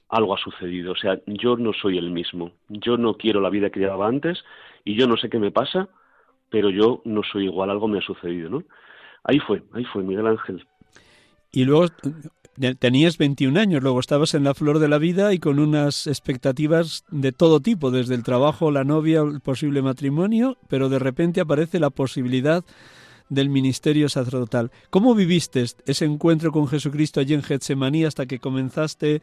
[0.09, 3.69] algo ha sucedido, o sea, yo no soy el mismo, yo no quiero la vida
[3.69, 4.43] que llevaba antes
[4.83, 5.89] y yo no sé qué me pasa,
[6.49, 8.63] pero yo no soy igual, algo me ha sucedido, ¿no?
[9.23, 10.65] Ahí fue, ahí fue Miguel Ángel.
[11.51, 11.85] Y luego
[12.79, 17.05] tenías 21 años, luego estabas en la flor de la vida y con unas expectativas
[17.11, 21.79] de todo tipo, desde el trabajo, la novia, el posible matrimonio, pero de repente aparece
[21.79, 22.65] la posibilidad
[23.29, 24.71] del ministerio sacerdotal.
[24.89, 29.21] ¿Cómo viviste ese encuentro con Jesucristo allí en Getsemaní hasta que comenzaste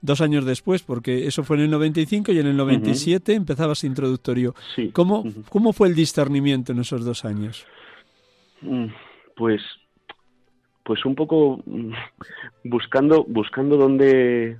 [0.00, 4.54] dos años después, porque eso fue en el 95 y en el 97 empezabas introductorio.
[4.92, 7.66] ¿Cómo, ¿Cómo fue el discernimiento en esos dos años?
[8.60, 8.86] Mm,
[9.36, 9.62] pues,
[10.84, 11.62] pues un poco
[12.64, 14.58] buscando, buscando dónde,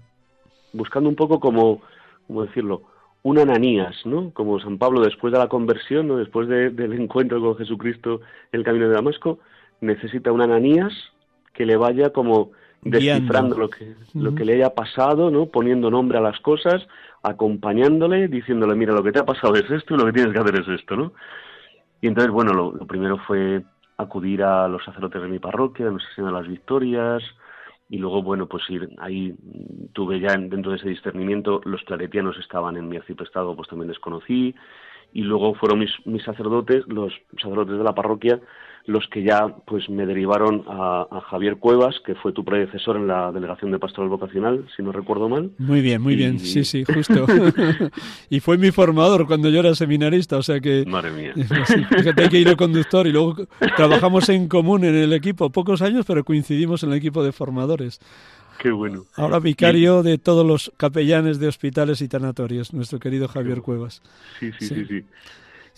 [0.72, 1.82] buscando un poco como,
[2.26, 2.82] ¿cómo decirlo?
[3.28, 4.30] Un ananías, ¿no?
[4.32, 6.16] Como San Pablo después de la conversión, ¿no?
[6.16, 9.38] Después del encuentro con Jesucristo en el camino de Damasco,
[9.82, 10.94] necesita un ananías
[11.52, 15.44] que le vaya como descifrando lo que, lo que le haya pasado, ¿no?
[15.44, 16.88] Poniendo nombre a las cosas,
[17.22, 20.40] acompañándole, diciéndole, mira, lo que te ha pasado es esto y lo que tienes que
[20.40, 21.12] hacer es esto, ¿no?
[22.00, 23.62] Y entonces, bueno, lo, primero fue
[23.98, 27.22] acudir a los sacerdotes de mi parroquia, a Nuestra Señora de las Victorias,
[27.88, 29.34] y luego, bueno, pues ir ahí
[29.92, 33.98] tuve ya dentro de ese discernimiento, los claretianos estaban en mi arciprestado, pues también les
[33.98, 34.54] conocí,
[35.12, 38.40] y luego fueron mis, mis sacerdotes, los sacerdotes de la parroquia,
[38.88, 43.30] los que ya pues me derivaron a, Javier Cuevas, que fue tu predecesor en la
[43.30, 45.50] delegación de pastoral vocacional, si no recuerdo mal.
[45.58, 47.26] Muy bien, muy bien, sí, sí, justo.
[48.30, 50.84] y fue mi formador cuando yo era seminarista, o sea que...
[50.86, 51.34] Madre mía.
[51.90, 53.36] fíjate que ir conductor y luego
[53.76, 58.00] trabajamos en común en el equipo, pocos años, pero coincidimos en el equipo de formadores.
[58.58, 59.04] Qué bueno.
[59.14, 64.02] Ahora vicario de todos los capellanes de hospitales y tanatorios, nuestro querido Javier Cuevas.
[64.40, 65.04] Sí, sí, sí, sí.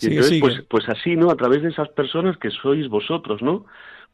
[0.01, 1.29] Y entonces, Pues, pues así, ¿no?
[1.29, 3.65] A través de esas personas que sois vosotros, ¿no?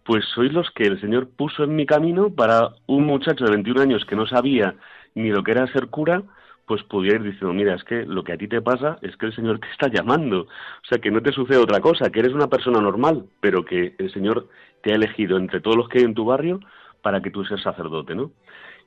[0.03, 3.81] Pues sois los que el Señor puso en mi camino para un muchacho de 21
[3.81, 4.75] años que no sabía
[5.15, 6.23] ni lo que era ser cura,
[6.65, 9.27] pues pudiera ir diciendo, mira, es que lo que a ti te pasa es que
[9.27, 10.41] el Señor te está llamando.
[10.41, 13.95] O sea, que no te sucede otra cosa, que eres una persona normal, pero que
[13.97, 14.47] el Señor
[14.83, 16.59] te ha elegido entre todos los que hay en tu barrio
[17.01, 18.31] para que tú seas sacerdote, ¿no?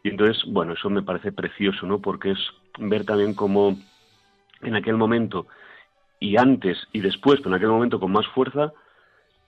[0.02, 2.00] Y entonces, bueno, eso me parece precioso, ¿no?
[2.00, 2.38] Porque es
[2.78, 3.76] ver también cómo
[4.62, 5.46] en aquel momento
[6.18, 8.72] y antes y después, pero en aquel momento con más fuerza,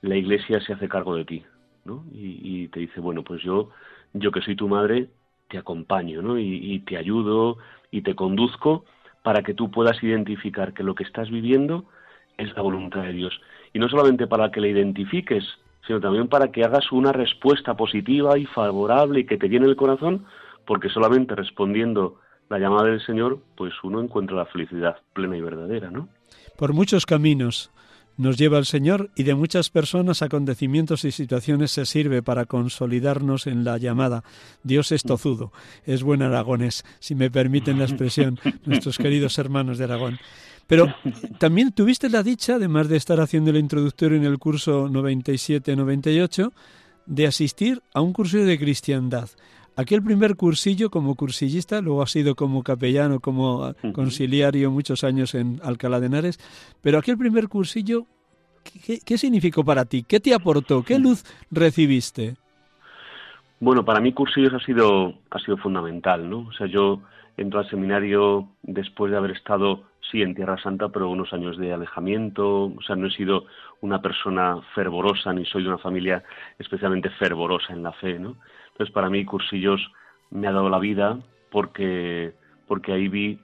[0.00, 1.44] la Iglesia se hace cargo de ti,
[1.84, 2.04] ¿no?
[2.12, 3.70] Y, te dice, bueno, pues yo,
[4.12, 5.08] yo que soy tu madre,
[5.48, 6.38] te acompaño, ¿no?
[6.38, 7.58] Y, te ayudo
[7.90, 8.84] y te conduzco
[9.22, 11.84] para que tú puedas identificar que lo que estás viviendo
[12.38, 13.40] es la voluntad de Dios.
[13.72, 15.44] Y no solamente para que la identifiques,
[15.86, 19.76] sino también para que hagas una respuesta positiva y favorable y que te llene el
[19.76, 20.24] corazón,
[20.66, 25.90] porque solamente respondiendo la llamada del Señor, pues uno encuentra la felicidad plena y verdadera,
[25.90, 26.08] ¿no?
[26.56, 27.70] Por muchos caminos
[28.16, 33.46] nos lleva el Señor y de muchas personas, acontecimientos y situaciones se sirve para consolidarnos
[33.46, 34.22] en la llamada.
[34.62, 35.52] Dios es tozudo,
[35.86, 40.18] es buen aragonés, si me permiten la expresión, nuestros queridos hermanos de Aragón.
[40.66, 40.94] Pero
[41.38, 46.52] también tuviste la dicha, además de estar haciendo el introductorio en el curso 97-98,
[47.06, 49.28] de asistir a un curso de cristiandad.
[49.74, 55.60] Aquel primer cursillo como cursillista, luego ha sido como capellano, como conciliario muchos años en
[55.64, 56.38] Alcalá de Henares,
[56.82, 58.06] pero aquel primer cursillo,
[59.06, 60.04] ¿qué, significó para ti?
[60.06, 60.82] ¿Qué te aportó?
[60.82, 62.36] ¿Qué luz recibiste?
[63.60, 66.40] Bueno, para mí cursillos ha sido, ha sido fundamental, ¿no?
[66.40, 67.00] O sea, yo
[67.38, 71.72] entro al seminario después de haber estado, sí, en Tierra Santa, pero unos años de
[71.72, 73.46] alejamiento, o sea, no he sido
[73.80, 76.22] una persona fervorosa ni soy de una familia
[76.58, 78.36] especialmente fervorosa en la fe, ¿no?
[78.90, 79.80] Para mí, Cursillos
[80.30, 81.18] me ha dado la vida
[81.50, 82.32] porque,
[82.66, 83.38] porque ahí vi,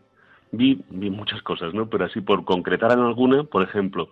[0.52, 1.88] vi, vi muchas cosas, ¿no?
[1.88, 4.08] Pero así, por concretar en alguna, por ejemplo,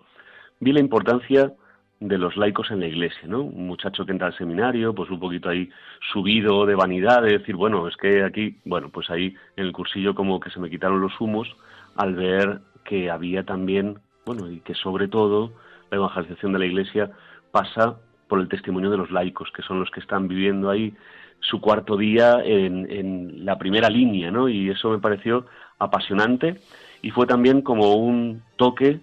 [0.59, 1.53] vi la importancia
[1.99, 3.41] de los laicos en la iglesia, ¿no?
[3.41, 5.69] Un muchacho que entra al seminario, pues un poquito ahí
[6.13, 10.13] subido de vanidad, de decir, bueno, es que aquí, bueno, pues ahí en el cursillo
[10.13, 11.47] como que se me quitaron los humos
[11.95, 15.53] al ver que había también, bueno, y que sobre todo
[15.89, 17.11] la evangelización de la iglesia
[17.51, 20.93] pasa por el testimonio de los laicos, que son los que están viviendo ahí
[21.39, 24.49] su cuarto día en, la primera línea, ¿no?
[24.49, 25.45] Y eso me pareció
[25.79, 26.59] apasionante
[27.01, 28.99] y fue también como un toque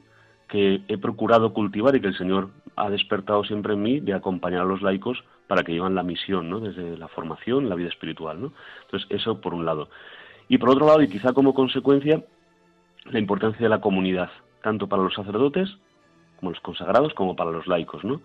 [0.48, 4.62] que he procurado cultivar y que el Señor ha despertado siempre en mí de acompañar
[4.62, 6.60] a los laicos para que llevan la misión, ¿no?
[6.60, 8.52] Desde la formación, la vida espiritual, ¿no?
[8.84, 9.88] Entonces, eso por un lado.
[10.48, 12.22] Y por otro lado, y quizá como consecuencia,
[13.06, 14.30] la importancia de la comunidad,
[14.62, 15.68] tanto para los sacerdotes,
[16.38, 18.20] como los consagrados, como para los laicos, ¿no?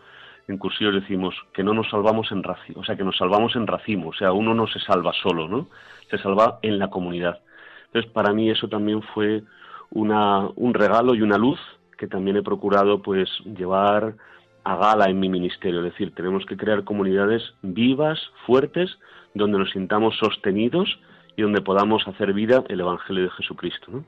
[0.50, 3.68] En cursillos decimos que no nos salvamos en racimo, o sea, que nos salvamos en
[3.68, 5.68] racimo, o sea, uno no se salva solo, ¿no?
[6.10, 7.40] Se salva en la comunidad.
[7.86, 9.44] Entonces, para mí eso también fue
[9.92, 11.60] una, un regalo y una luz
[11.98, 14.16] que también he procurado, pues, llevar
[14.64, 15.86] a gala en mi ministerio.
[15.86, 18.90] Es decir, tenemos que crear comunidades vivas, fuertes,
[19.36, 21.00] donde nos sintamos sostenidos
[21.36, 24.04] y donde podamos hacer vida el Evangelio de Jesucristo, ¿no?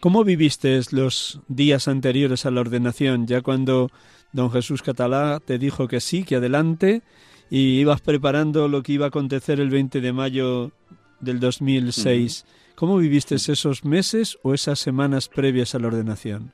[0.00, 3.90] ¿Cómo viviste los días anteriores a la ordenación, ya cuando
[4.34, 7.02] don Jesús Catalá te dijo que sí, que adelante,
[7.48, 10.72] y ibas preparando lo que iba a acontecer el 20 de mayo
[11.20, 12.44] del 2006.
[12.74, 16.52] ¿Cómo viviste esos meses o esas semanas previas a la ordenación?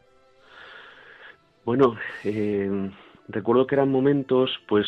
[1.65, 2.91] Bueno, eh,
[3.29, 4.87] recuerdo que eran momentos, pues,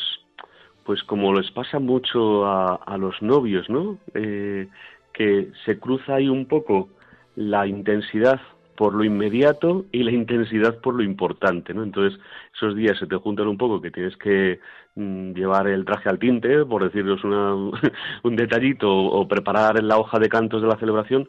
[0.85, 3.99] pues como les pasa mucho a, los novios, ¿no?
[4.13, 4.69] Eh,
[5.15, 6.91] que se cruza ahí un poco
[7.37, 8.39] la intensidad
[8.77, 11.83] por lo inmediato y la intensidad por lo importante, ¿no?
[11.83, 12.19] Entonces,
[12.55, 14.61] esos días se te juntan un poco que tienes que
[14.95, 17.55] mm, llevar el traje al tinte, por decirles una,
[18.23, 21.29] un detallito, o, preparar la hoja de cantos de la celebración,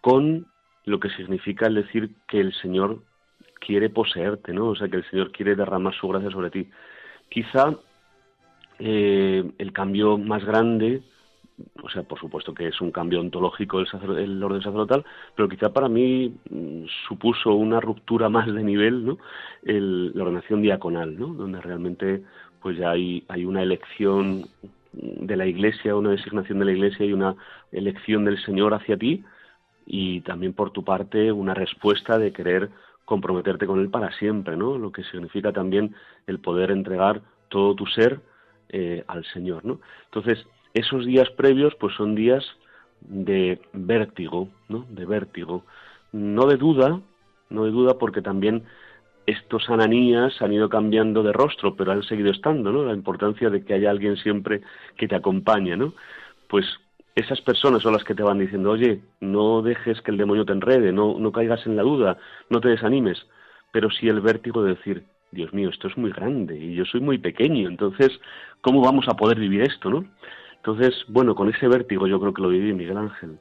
[0.00, 0.46] con
[0.84, 3.02] lo que significa el decir que el Señor
[3.60, 4.68] quiere poseerte, ¿no?
[4.68, 6.68] O sea, que el Señor quiere derramar su gracia sobre ti.
[7.28, 7.76] Quizá
[8.78, 11.02] eh, el cambio más grande
[11.82, 15.04] o sea, por supuesto que es un cambio ontológico el, orden sacerdotal,
[15.34, 19.18] pero quizá para mí mm, supuso una ruptura más de nivel, ¿no?
[19.62, 21.28] la ordenación diaconal, ¿no?
[21.28, 22.22] Donde realmente
[22.60, 24.46] pues ya hay, hay una elección
[24.92, 27.34] de la Iglesia, una designación de la Iglesia y una
[27.72, 29.24] elección del Señor hacia ti
[29.86, 32.70] y también por tu parte una respuesta de querer
[33.04, 34.78] comprometerte con Él para siempre, ¿no?
[34.78, 35.94] Lo que significa también
[36.26, 38.20] el poder entregar todo tu ser
[38.68, 39.80] eh, al Señor, ¿no?
[40.04, 42.44] Entonces, esos días previos, pues son días
[43.00, 44.86] de vértigo, ¿no?
[44.90, 45.64] De vértigo,
[46.12, 47.00] no de duda,
[47.50, 48.64] no de duda, porque también
[49.26, 52.84] estos ananías han ido cambiando de rostro, pero han seguido estando, ¿no?
[52.84, 54.62] La importancia de que haya alguien siempre
[54.96, 55.94] que te acompañe, ¿no?
[56.48, 56.66] Pues
[57.14, 60.52] esas personas son las que te van diciendo, oye, no dejes que el demonio te
[60.52, 62.16] enrede, no, no caigas en la duda,
[62.48, 63.26] no te desanimes,
[63.70, 67.00] pero sí el vértigo de decir, Dios mío, esto es muy grande y yo soy
[67.00, 68.10] muy pequeño, entonces,
[68.60, 70.04] ¿cómo vamos a poder vivir esto, no?
[70.64, 73.38] Entonces, bueno, con ese vértigo yo creo que lo viví Miguel Ángel.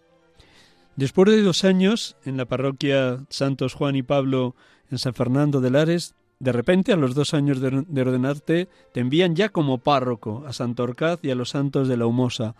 [0.95, 4.55] Después de dos años en la parroquia Santos Juan y Pablo
[4.89, 9.35] en San Fernando de Lares, de repente a los dos años de, ordenarte te envían
[9.35, 12.55] ya como párroco a Santorcaz y a los santos de la Humosa.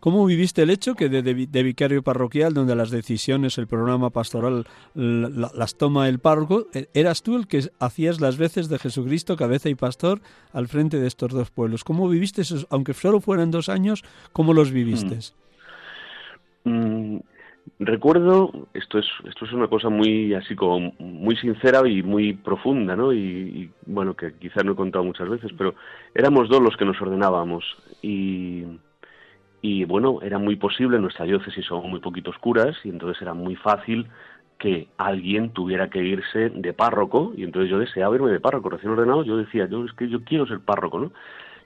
[0.00, 5.76] ¿Cómo viviste el hecho que de, vicario parroquial, donde las decisiones, el programa pastoral las
[5.76, 9.74] toma el párroco, e, eras tú el que hacías las veces de Jesucristo, cabeza y
[9.74, 10.20] pastor,
[10.52, 11.84] al frente de estos dos pueblos?
[11.84, 15.16] ¿Cómo viviste esos, aunque solo fueran dos años, cómo los viviste?
[15.16, 15.46] Mm.
[16.66, 17.20] Mm,
[17.78, 22.96] recuerdo, esto es, esto es una cosa muy así como muy sincera y muy profunda,
[22.96, 23.12] ¿no?
[23.12, 25.74] Y, y bueno, que quizás no he contado muchas veces, pero
[26.14, 27.64] éramos dos los que nos ordenábamos
[28.02, 28.64] y
[29.68, 33.56] y bueno, era muy posible, nuestra diócesis son muy poquitos curas y entonces era muy
[33.56, 34.06] fácil
[34.60, 38.92] que alguien tuviera que irse de párroco y entonces yo deseaba irme de párroco recién
[38.92, 41.12] ordenado, yo decía, yo es que yo quiero ser párroco, ¿no?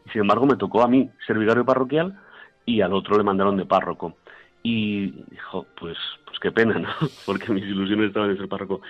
[0.07, 2.19] Y sin embargo me tocó a mí ser vicario parroquial
[2.65, 4.17] y al otro le mandaron de párroco.
[4.63, 6.89] Y dijo, pues, pues qué pena, ¿no?
[7.27, 8.81] Porque mis ilusiones estaban en ser párroco.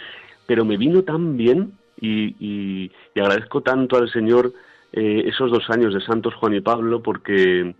[0.46, 4.52] Pero me vino tan bien y, y, agradezco tanto al Señor
[4.92, 7.74] eh, esos dos años de Santos Juan y Pablo porque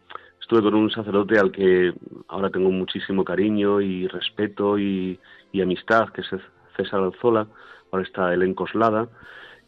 [0.51, 1.95] estuve con un sacerdote al que
[2.27, 5.17] ahora tengo muchísimo cariño y respeto y,
[5.63, 6.29] amistad, que es
[6.77, 7.47] César Alzola,
[7.93, 8.35] ahora está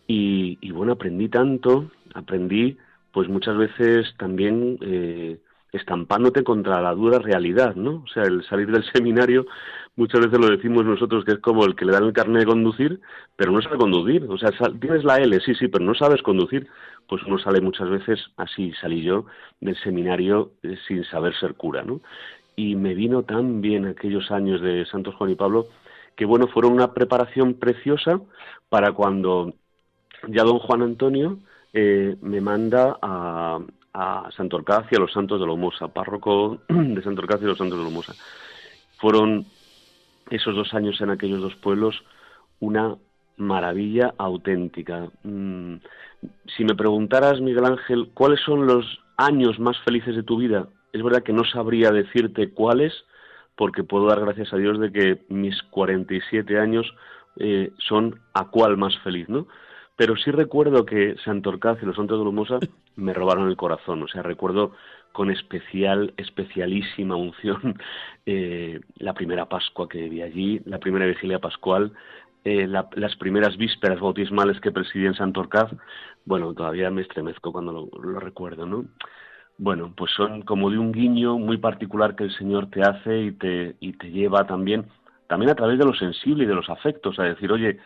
[0.09, 2.77] y, y bueno, aprendí tanto, aprendí
[3.13, 5.39] pues muchas veces también eh,
[5.73, 8.03] estampándote contra la dura realidad, ¿no?
[8.05, 9.47] O sea, el salir del seminario,
[9.97, 12.47] muchas veces lo decimos nosotros que es como el que le dan el carnet de
[12.47, 13.01] conducir,
[13.37, 14.27] pero no sabe conducir.
[14.29, 14.51] O sea,
[14.81, 16.69] tienes la L, sí, sí, pero no sabes conducir.
[17.09, 19.27] Pues uno sale muchas veces, así salí yo,
[19.61, 22.01] del seminario eh, sin saber ser cura, ¿no?
[22.55, 25.69] Y me vino tan bien aquellos años de Santos Juan y Pablo,
[26.17, 28.21] que bueno, fueron una preparación preciosa
[28.69, 29.55] para cuando
[30.29, 31.39] ya don Juan Antonio
[31.73, 33.59] eh, me manda a,
[33.95, 37.85] a Santorcaz y a los Santos de Lomosa, párroco de Santorcaz y los Santos de
[37.85, 38.15] Lomosa.
[38.99, 39.47] Fueron
[40.31, 42.03] esos dos años en aquellos dos pueblos
[42.61, 42.97] una
[43.37, 45.09] maravilla auténtica.
[45.25, 45.77] Mm,
[46.57, 50.69] si me preguntaras, Miguel Ángel, ¿cuáles son los años más felices de tu vida?
[50.93, 52.93] Es verdad que no sabría decirte cuáles,
[53.57, 56.87] porque puedo dar gracias a Dios de que mis 47 años
[57.37, 59.47] eh, son a cuál más feliz, ¿no?
[59.97, 62.59] Pero sí recuerdo que Santorcaz y los Santos de Lumosa
[62.97, 64.03] me robaron el corazón.
[64.03, 64.73] O sea, recuerdo
[65.13, 67.79] con especial, especialísima unción
[68.27, 71.93] eh, la primera Pascua que vi allí, la primera vigilia pascual,
[72.45, 75.71] eh, las primeras vísperas bautismales que presidí en Santorcaz.
[76.25, 78.85] Bueno, todavía me estremezco cuando lo, recuerdo, ¿no?
[79.59, 83.33] Bueno, pues son como de un guiño muy particular que el Señor te hace y
[83.33, 84.87] te, y te lleva también,
[85.29, 87.79] también a través de lo sensible y de los afectos, a decir, oye,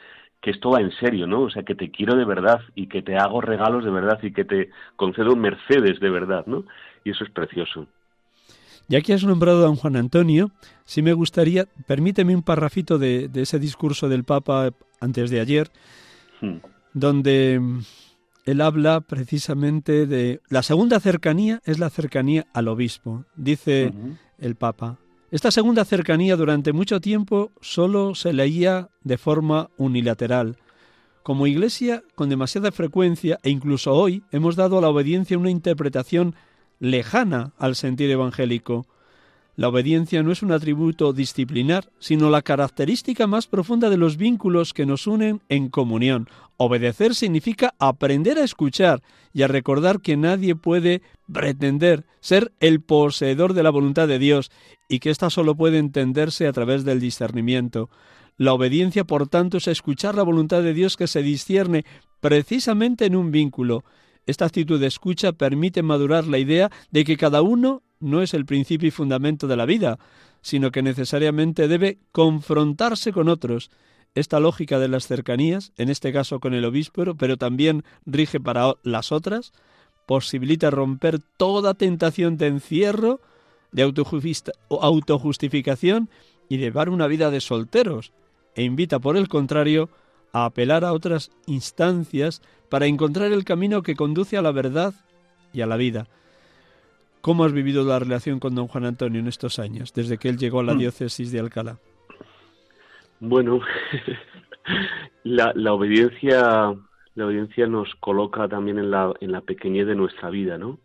[0.47, 1.41] que esto va en serio, ¿no?
[1.41, 4.31] O sea, que te quiero de verdad y que te hago regalos de verdad y
[4.31, 6.65] que te concedo mercedes de verdad, ¿no?
[7.03, 7.89] Y eso es precioso.
[8.87, 10.53] Ya que has nombrado a don Juan Antonio,
[10.85, 14.71] sí me gustaría, permíteme un parrafito de, ese discurso del Papa
[15.01, 15.69] antes de ayer,
[16.41, 16.59] hmm.
[16.95, 17.61] donde
[18.45, 23.25] él habla precisamente de la segunda cercanía es la cercanía al obispo.
[23.35, 23.93] Dice
[24.39, 24.99] el Papa,
[25.33, 30.57] esta segunda cercanía durante mucho tiempo solo se leía de forma unilateral.
[31.25, 36.37] Como Iglesia, con demasiada frecuencia e incluso hoy, hemos dado a la obediencia una interpretación
[36.79, 38.87] lejana al sentido evangélico.
[39.57, 44.75] La obediencia no es un atributo disciplinar, sino la característica más profunda de los vínculos
[44.75, 46.29] que nos unen en comunión.
[46.59, 49.03] Obedecer significa aprender a escuchar
[49.33, 51.01] y a recordar que nadie puede
[51.33, 54.51] pretender ser el poseedor de la voluntad de Dios
[54.91, 57.89] y que ésta solo puede entenderse a través del discernimiento.
[58.37, 61.87] La obediencia, por tanto, es escuchar la voluntad de Dios que se discierne
[62.21, 63.85] precisamente en un vínculo.
[64.27, 68.47] Esta actitud de escucha permite madurar la idea de que cada uno no es el
[68.47, 69.99] principio y fundamento de la vida,
[70.43, 73.71] sino que necesariamente debe confrontarse con otros.
[74.15, 78.75] Esta lógica de las cercanías, en este caso con el obispo, pero también rige para
[78.83, 79.53] las otras,
[80.07, 83.21] posibilita romper toda tentación de encierro,
[83.73, 86.09] de autojustificación
[86.49, 88.13] y llevar una vida de solteros,
[88.55, 89.91] e invita, por el contrario,
[90.33, 94.95] a apelar a otras instancias para encontrar el camino que conduce a la verdad
[95.53, 96.09] y a la vida.
[97.27, 100.39] ¿Cómo has vivido la relación con don Juan Antonio en estos años, desde que él
[100.39, 100.79] llegó a la mm.
[100.79, 101.77] diócesis de Alcalá?
[103.19, 103.63] Bueno,
[105.25, 106.73] la, la, obediencia
[107.17, 110.79] la obediencia nos coloca también en la, en la pequeñez de nuestra vida, ¿no?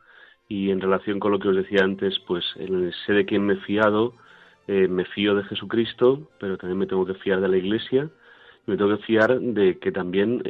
[0.48, 3.54] Y en relación con lo que os decía antes, pues en sé de quién me
[3.54, 4.16] he fiado,
[4.68, 8.10] eh, me fío de Jesucristo, pero también me tengo que fiar de la Iglesia,
[8.66, 10.42] me tengo que fiar de que también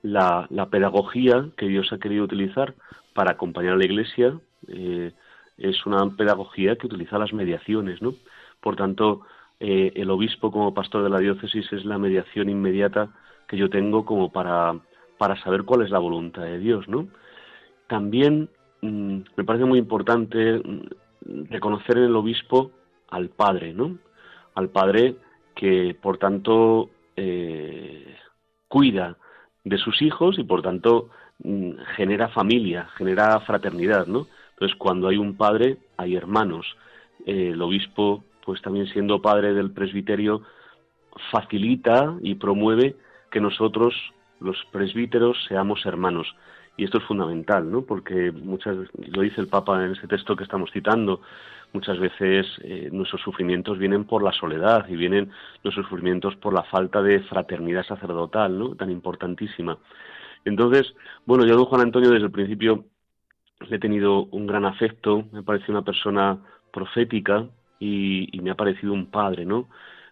[0.00, 2.74] la, la, pedagogía que Dios ha querido utilizar
[3.12, 5.12] para acompañar a la Iglesia eh,
[5.56, 8.14] es una pedagogía que utiliza las mediaciones, ¿no?
[8.60, 9.22] Por tanto,
[9.60, 13.10] eh, el obispo como pastor de la diócesis es la mediación inmediata
[13.48, 14.78] que yo tengo como para,
[15.18, 17.08] para saber cuál es la voluntad de Dios, ¿no?
[17.88, 18.50] También
[18.82, 22.70] mm, me parece muy importante mm, reconocer en el obispo
[23.10, 23.98] al padre, ¿no?
[24.54, 25.16] Al padre
[25.56, 28.16] que, por tanto, eh,
[28.68, 29.16] cuida
[29.64, 31.10] de sus hijos y, por tanto,
[31.42, 34.26] mm, genera familia, genera fraternidad, ¿no?
[34.58, 36.66] Entonces, cuando hay un padre, hay hermanos.
[37.26, 40.42] Eh, el obispo, pues también siendo padre del presbiterio,
[41.30, 42.96] facilita y promueve
[43.30, 43.94] que nosotros,
[44.40, 46.34] los presbíteros, seamos hermanos.
[46.76, 47.82] Y esto es fundamental, ¿no?
[47.82, 51.20] Porque muchas, lo dice el Papa en ese texto que estamos citando,
[51.72, 55.30] muchas veces eh, nuestros sufrimientos vienen por la soledad y vienen
[55.62, 58.74] nuestros sufrimientos por la falta de fraternidad sacerdotal, ¿no?
[58.74, 59.78] Tan importantísima.
[60.44, 60.92] Entonces,
[61.26, 62.84] bueno, yo don Juan Antonio desde el principio
[63.60, 66.38] le he tenido un gran afecto, me parece una persona
[66.72, 67.46] profética
[67.78, 69.68] y, me ha parecido un padre, ¿no?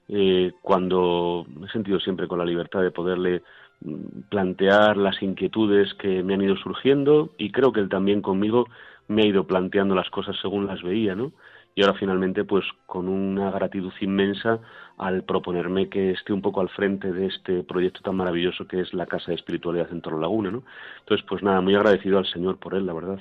[0.08, 3.42] Eh, cuando me he sentido siempre con la libertad de poderle
[3.80, 8.68] mm, plantear las inquietudes que me han ido surgiendo y creo que él también conmigo
[9.08, 11.32] me ha ido planteando las cosas según las veía, ¿no?
[11.76, 14.60] Y ahora finalmente, pues con una gratitud inmensa
[14.96, 18.94] al proponerme que esté un poco al frente de este proyecto tan maravilloso que es
[18.94, 20.62] la Casa de Espiritualidad en Toro Laguna, ¿no?
[21.00, 23.18] Entonces, pues nada, muy agradecido al Señor por él, la verdad.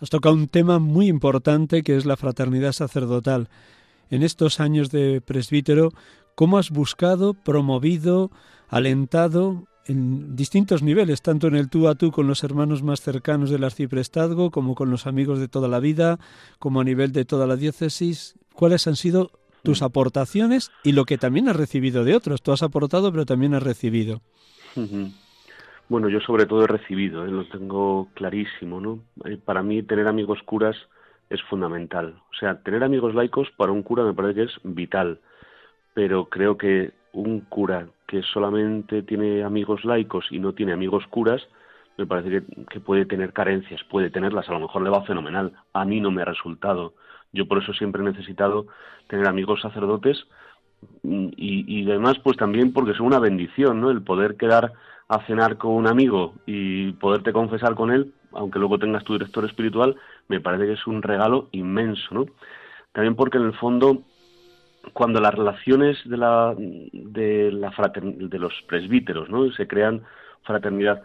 [0.00, 3.48] Has tocado un tema muy importante que es la fraternidad sacerdotal.
[4.08, 5.90] En estos años de presbítero,
[6.36, 8.30] ¿cómo has buscado, promovido,
[8.68, 13.50] alentado en distintos niveles, tanto en el tú a tú con los hermanos más cercanos
[13.50, 16.18] del arciprestazgo, como con los amigos de toda la vida,
[16.58, 18.38] como a nivel de toda la diócesis.
[18.54, 19.32] ¿Cuáles han sido
[19.64, 19.84] tus mm.
[19.84, 22.40] aportaciones y lo que también has recibido de otros?
[22.40, 24.20] Tú has aportado, pero también has recibido.
[25.88, 27.30] Bueno, yo sobre todo he recibido, ¿eh?
[27.30, 29.00] lo tengo clarísimo, ¿no?
[29.24, 30.76] Eh, para mí tener amigos curas
[31.30, 32.22] es fundamental.
[32.30, 35.18] O sea, tener amigos laicos para un cura me parece que es vital,
[35.94, 41.40] pero creo que un cura que solamente tiene amigos laicos y no tiene amigos curas,
[41.96, 45.52] me parece que, puede tener carencias, puede tenerlas, a lo mejor le va fenomenal.
[45.72, 46.94] A mí no me ha resultado.
[47.32, 48.66] Yo por eso siempre he necesitado
[49.06, 50.26] tener amigos sacerdotes
[51.04, 53.92] y, y además pues también porque es una bendición, ¿no?
[53.92, 54.72] El poder quedar
[55.08, 59.44] a cenar con un amigo y poderte confesar con él, aunque luego tengas tu director
[59.44, 59.94] espiritual,
[60.26, 62.26] me parece que es un regalo inmenso, ¿no?
[62.92, 64.02] También porque en el fondo
[64.92, 67.72] cuando las relaciones de la de la
[68.04, 70.02] de los presbíteros no se crean
[70.42, 71.02] fraternidad.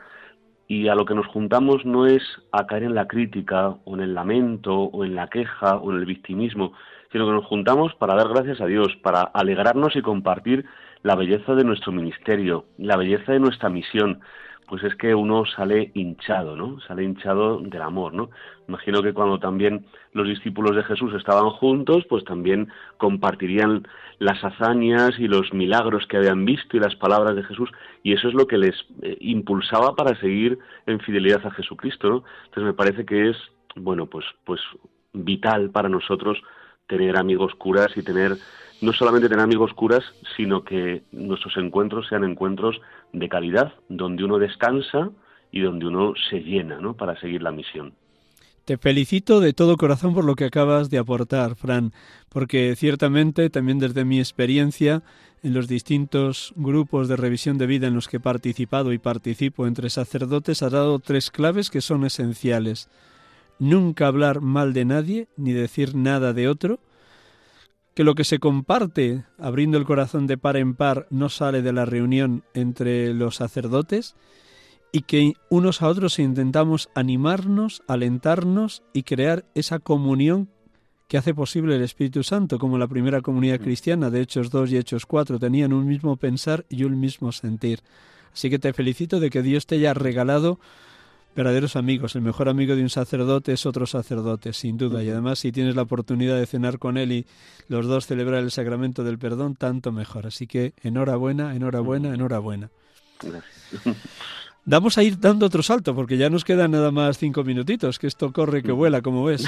[0.67, 4.01] Y a lo que nos juntamos no es a caer en la crítica o en
[4.01, 6.73] el lamento o en la queja o en el victimismo
[7.11, 10.65] sino que nos juntamos para dar gracias a Dios para alegrarnos y compartir
[11.03, 14.21] la belleza de nuestro ministerio la belleza de nuestra misión
[14.67, 16.79] pues es que uno sale hinchado, ¿no?
[16.81, 18.29] Sale hinchado del amor, ¿no?
[18.67, 23.87] Imagino que cuando también los discípulos de Jesús estaban juntos, pues también compartirían
[24.19, 27.69] las hazañas y los milagros que habían visto y las palabras de Jesús,
[28.03, 30.57] y eso es lo que les eh, impulsaba para seguir
[30.87, 32.23] en fidelidad a Jesucristo.
[32.45, 33.37] Entonces me parece que es,
[33.75, 34.61] bueno, pues, pues
[35.13, 36.41] vital para nosotros
[36.87, 38.37] tener amigos curas y tener
[38.81, 40.03] no solamente tener amigos curas,
[40.35, 42.79] sino que nuestros encuentros sean encuentros
[43.13, 45.09] de calidad, donde uno descansa
[45.51, 46.95] y donde uno se llena ¿no?
[46.95, 47.93] para seguir la misión.
[48.65, 51.93] Te felicito de todo corazón por lo que acabas de aportar, Fran,
[52.29, 55.03] porque ciertamente también desde mi experiencia
[55.43, 59.67] en los distintos grupos de revisión de vida en los que he participado y participo
[59.67, 62.89] entre sacerdotes, ha dado tres claves que son esenciales.
[63.59, 66.79] Nunca hablar mal de nadie ni decir nada de otro,
[67.93, 71.71] que lo que se comparte abriendo el corazón de par en par no sale de
[71.71, 74.15] la reunión entre los sacerdotes
[74.91, 80.49] y que unos a otros intentamos animarnos, alentarnos y crear esa comunión
[81.07, 84.77] que hace posible el Espíritu Santo, como la primera comunidad cristiana de Hechos 2 y
[84.77, 87.81] Hechos 4 tenían un mismo pensar y un mismo sentir.
[88.33, 90.59] Así que te felicito de que Dios te haya regalado
[91.35, 92.15] verdaderos amigos.
[92.15, 95.03] El mejor amigo de un sacerdote es otro sacerdote, sin duda.
[95.03, 97.25] Y además, si tienes la oportunidad de cenar con él y
[97.67, 100.27] los dos celebrar el sacramento del perdón, tanto mejor.
[100.27, 102.69] Así que enhorabuena, enhorabuena, enhorabuena.
[103.21, 103.97] Gracias.
[104.67, 108.07] Vamos a ir dando otro salto, porque ya nos quedan nada más cinco minutitos, que
[108.07, 109.47] esto corre que vuela, como ves.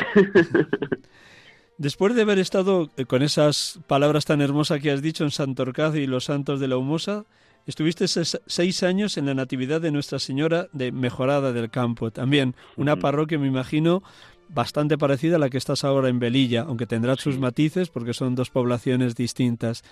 [1.79, 5.95] Después de haber estado eh, con esas palabras tan hermosas que has dicho en Santorcaz
[5.95, 7.25] y los santos de la Humosa,
[7.67, 12.09] estuviste seis años en la Natividad de Nuestra Señora de Mejorada del Campo.
[12.09, 14.01] También una parroquia, me imagino,
[14.49, 18.35] bastante parecida a la que estás ahora en Velilla, aunque tendrá sus matices porque son
[18.35, 19.83] dos poblaciones distintas.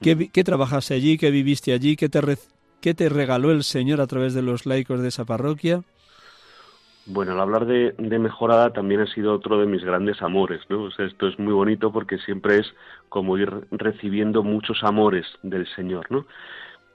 [0.00, 1.18] ¿Qué, ¿Qué, trabajaste allí?
[1.18, 1.96] ¿Qué viviste allí?
[1.96, 2.20] ¿Qué te,
[2.80, 5.82] ¿Qué te regaló el Señor a través de los laicos de esa parroquia?
[7.10, 10.88] Bueno, al hablar de, mejorada también ha sido otro de mis grandes amores, ¿no?
[10.88, 12.66] esto es muy bonito porque siempre es
[13.08, 16.26] como ir recibiendo muchos amores del Señor, ¿no?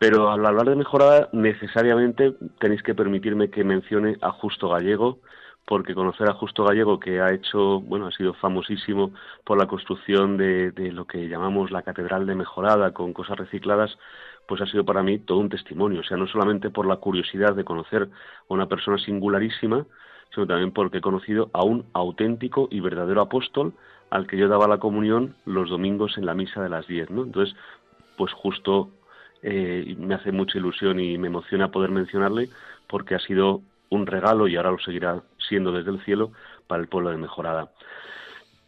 [0.03, 5.19] Pero al hablar de mejorada necesariamente tenéis que permitirme que mencione a Justo Gallego,
[5.65, 9.13] porque conocer a Justo Gallego, que ha hecho, bueno, ha sido famosísimo
[9.45, 13.97] por la construcción de, de lo que llamamos la Catedral de Mejorada con cosas recicladas,
[14.45, 17.55] pues ha sido para mí todo un testimonio, o sea, no solamente por la curiosidad
[17.55, 18.09] de conocer
[18.49, 19.85] a una persona singularísima,
[20.35, 23.71] sino también porque he conocido a un auténtico y verdadero apóstol
[24.09, 27.23] al que yo daba la comunión los domingos en la misa de las diez, ¿no?
[27.23, 27.55] Entonces,
[28.17, 28.89] pues justo
[29.43, 32.49] eh, me hace mucha ilusión y me emociona poder mencionarle
[32.87, 36.31] porque ha sido un regalo y ahora lo seguirá siendo desde el cielo
[36.67, 37.71] para el pueblo de Mejorada.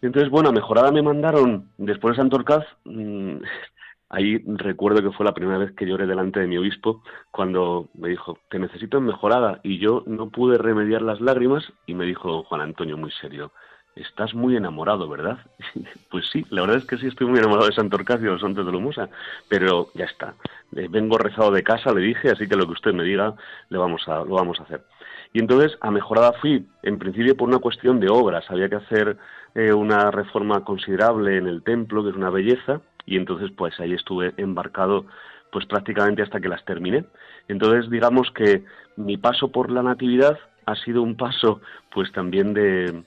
[0.01, 3.37] Entonces, bueno, a Mejorada me mandaron, después de Santorcaz, mmm,
[4.09, 7.01] Ahí recuerdo que fue la primera vez que lloré delante de mi obispo
[7.31, 9.59] cuando me dijo, te necesito en mejorada.
[9.63, 13.51] Y yo no pude remediar las lágrimas y me dijo Juan Antonio muy serio,
[13.95, 15.39] estás muy enamorado, ¿verdad?
[16.11, 18.41] pues sí, la verdad es que sí estoy muy enamorado de Santorcaz y de los
[18.41, 19.09] santos de Lomosa,
[19.47, 20.35] pero ya está.
[20.71, 23.35] Vengo rezado de casa, le dije, así que lo que usted me diga
[23.69, 24.83] le vamos a, lo vamos a hacer.
[25.31, 29.17] Y entonces a mejorada fui, en principio por una cuestión de obras, había que hacer
[29.53, 33.93] eh, una reforma considerable en el templo, que es una belleza, y entonces pues ahí
[33.93, 35.05] estuve embarcado
[35.51, 37.05] pues prácticamente hasta que las terminé.
[37.47, 38.65] Entonces digamos que
[38.97, 41.61] mi paso por la natividad ha sido un paso
[41.93, 43.03] pues también de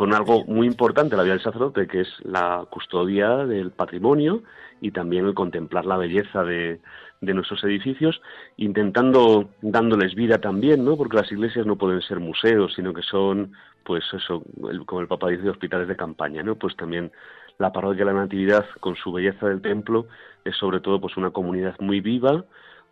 [0.00, 4.42] con algo muy importante la vida del sacerdote que es la custodia del patrimonio
[4.80, 6.80] y también el contemplar la belleza de,
[7.20, 8.22] de nuestros edificios,
[8.56, 10.96] intentando dándoles vida también, ¿no?
[10.96, 13.52] Porque las iglesias no pueden ser museos, sino que son,
[13.84, 14.42] pues eso,
[14.86, 16.54] como el Papa dice, hospitales de campaña, ¿no?
[16.54, 17.12] Pues también
[17.58, 20.06] la parroquia de la Natividad, con su belleza del templo,
[20.46, 22.46] es sobre todo pues una comunidad muy viva,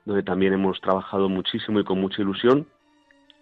[0.05, 2.67] donde también hemos trabajado muchísimo y con mucha ilusión,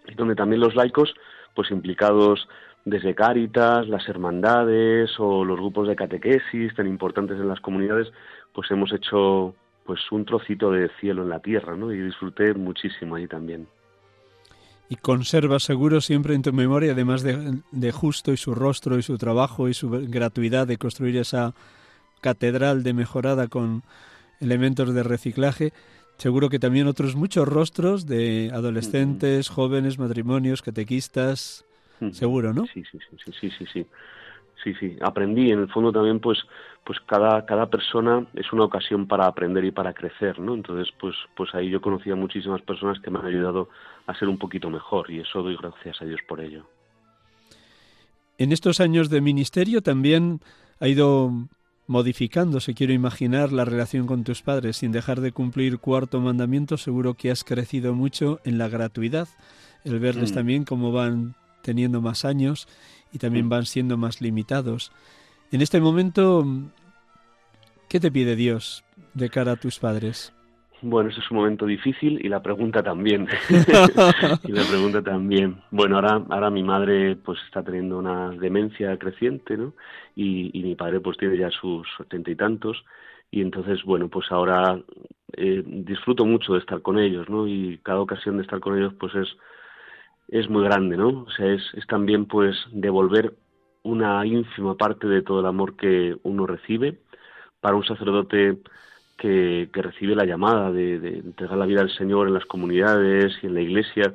[0.07, 1.13] y donde también los laicos,
[1.53, 2.47] pues implicados
[2.85, 8.11] desde Cáritas, las hermandades o los grupos de catequesis tan importantes en las comunidades,
[8.53, 9.55] pues hemos hecho
[9.85, 11.91] pues un trocito de cielo en la tierra, ¿no?
[11.93, 13.67] Y disfruté muchísimo ahí también
[14.89, 19.17] y conserva seguro siempre en tu memoria, además de, justo y su rostro y su
[19.17, 21.53] trabajo y su gratuidad de construir esa
[22.21, 23.83] catedral de mejorada con
[24.39, 25.73] elementos de reciclaje,
[26.17, 31.65] seguro que también otros muchos rostros de adolescentes, jóvenes, matrimonios, catequistas,
[32.11, 32.65] seguro, ¿no?
[32.67, 33.85] Sí, sí, sí, sí, sí, sí.
[34.63, 36.39] Sí, sí, aprendí en el fondo también pues
[36.83, 40.55] pues cada cada persona es una ocasión para aprender y para crecer, ¿no?
[40.55, 43.69] Entonces, pues pues ahí yo conocí a muchísimas personas que me han ayudado
[44.07, 46.65] a ser un poquito mejor y eso doy gracias a Dios por ello.
[48.39, 50.41] En estos años de ministerio también
[50.79, 51.31] ha ido
[51.87, 54.77] modificándose, quiero imaginar, la relación con tus padres.
[54.77, 59.27] Sin dejar de cumplir cuarto mandamiento, seguro que has crecido mucho en la gratuidad,
[59.83, 60.35] el verles mm.
[60.35, 61.35] también cómo van
[61.67, 62.65] teniendo más años
[63.11, 64.93] y también van siendo más limitados.
[65.51, 66.45] En este momento,
[67.89, 70.31] ¿qué te pide Dios de cara a tus padres?
[70.81, 73.27] Bueno, ese es un momento difícil y la pregunta también.
[74.43, 75.57] y la pregunta también.
[75.71, 79.73] Bueno, ahora, ahora mi madre pues está teniendo una demencia creciente, ¿no?
[80.15, 82.85] Y, mi padre pues tiene ya sus setenta y tantos.
[83.29, 84.79] Y entonces, bueno, pues ahora
[85.33, 87.45] eh, disfruto mucho de estar con ellos, ¿no?
[87.45, 89.27] Y cada ocasión de estar con ellos pues es,
[90.27, 91.23] es muy grande, ¿no?
[91.23, 93.33] O sea, es, es también pues devolver
[93.83, 96.99] una ínfima parte de todo el amor que uno recibe.
[97.61, 98.59] Para un sacerdote
[99.17, 103.53] que, recibe la llamada de, entregar la vida al Señor en las comunidades y en
[103.53, 104.13] la iglesia,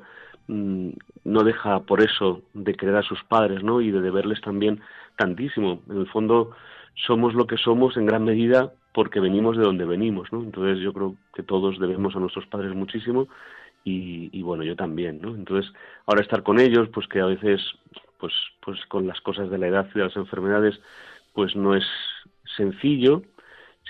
[0.48, 0.90] mm,
[1.24, 3.80] no deja por eso de querer a sus padres, ¿no?
[3.80, 4.80] Y de deberles también
[5.16, 5.82] tantísimo.
[5.88, 6.50] En el fondo
[7.06, 10.42] somos lo que somos en gran medida porque venimos de donde venimos, ¿no?
[10.42, 13.28] Entonces yo creo que todos debemos a nuestros padres muchísimo
[13.84, 15.34] y, y bueno, yo también, ¿no?
[15.34, 15.72] Entonces
[16.06, 17.60] ahora estar con ellos, pues que a veces,
[18.18, 20.80] pues, pues con las cosas de la edad y de las enfermedades,
[21.32, 21.84] pues no es
[22.56, 23.22] sencillo,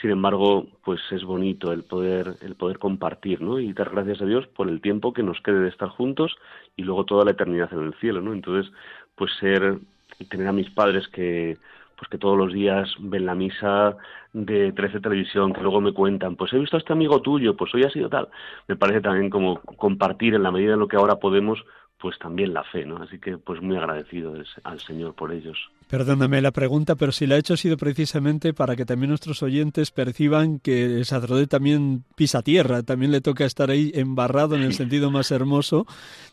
[0.00, 3.60] sin embargo, pues es bonito el poder, el poder compartir, ¿no?
[3.60, 6.34] Y dar gracias a Dios por el tiempo que nos quede de estar juntos
[6.76, 8.32] y luego toda la eternidad en el cielo, ¿no?
[8.32, 8.72] Entonces,
[9.14, 9.78] pues ser,
[10.30, 11.58] tener a mis padres que,
[12.02, 13.96] pues que todos los días ven la misa
[14.32, 17.72] de 13 Televisión, que luego me cuentan, pues he visto a este amigo tuyo, pues
[17.76, 18.26] hoy ha sido tal.
[18.66, 21.64] Me parece también como compartir en la medida en lo que ahora podemos,
[22.02, 22.96] pues también la fe, ¿no?
[22.96, 24.34] Así que pues muy agradecido
[24.64, 25.56] al Señor por ellos.
[25.88, 29.40] Perdóname la pregunta, pero si la he hecho ha sido precisamente para que también nuestros
[29.44, 34.62] oyentes perciban que el sacerdote también pisa tierra, también le toca estar ahí embarrado en
[34.62, 35.86] el sentido más hermoso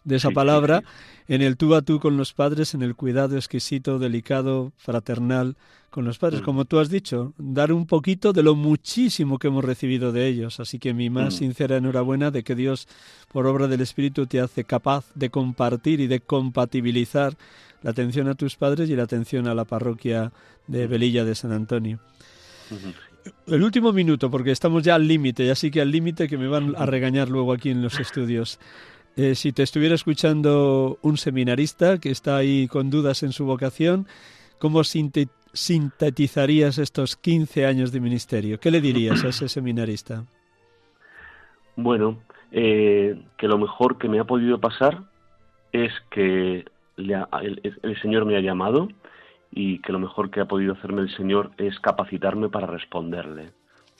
[0.03, 0.81] de esa palabra,
[1.27, 5.55] en el tú a tú con los padres, en el cuidado exquisito, delicado, fraternal
[5.89, 6.45] con los padres, mm.
[6.45, 10.59] como tú has dicho, dar un poquito de lo muchísimo que hemos recibido de ellos.
[10.59, 11.37] Así que mi más mm.
[11.37, 12.87] sincera enhorabuena de que Dios,
[13.31, 17.35] por obra del Espíritu, te hace capaz de compartir y de compatibilizar
[17.81, 20.31] la atención a tus padres y la atención a la parroquia
[20.67, 20.89] de mm.
[20.89, 21.99] Velilla de San Antonio.
[23.47, 26.47] El último minuto, porque estamos ya al límite, y así que al límite que me
[26.47, 28.59] van a regañar luego aquí en los estudios.
[29.15, 34.07] Eh, si te estuviera escuchando un seminarista que está ahí con dudas en su vocación,
[34.59, 35.38] ¿cómo sintetizarías
[36.77, 38.59] estos 15 años de ministerio?
[38.59, 40.25] ¿Qué le dirías a ese seminarista?
[41.75, 42.19] Bueno,
[42.51, 45.03] eh, que lo mejor que me ha podido pasar
[45.71, 46.65] es que
[46.97, 48.89] el, Señor me ha llamado
[49.51, 53.51] y que lo mejor que ha podido hacerme el Señor es capacitarme para responderle.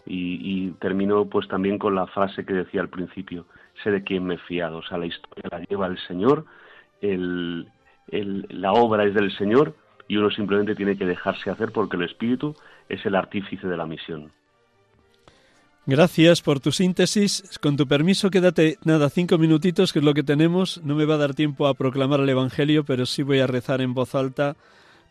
[0.06, 3.46] Y, termino pues también con la frase que decía al principio,
[3.84, 6.46] sé de quién me he fiado, o sea, la historia la lleva el Señor,
[7.02, 7.68] el,
[8.10, 9.76] la obra es del Señor
[10.10, 12.56] y uno simplemente tiene que dejarse hacer porque el Espíritu
[12.90, 14.32] es el artífice de la misión.
[15.86, 17.58] Gracias por tu síntesis.
[17.62, 20.82] Con tu permiso, quédate nada, cinco minutitos, que es lo que tenemos.
[20.84, 23.82] No me va a dar tiempo a proclamar el Evangelio, pero sí voy a rezar
[23.82, 24.56] en voz alta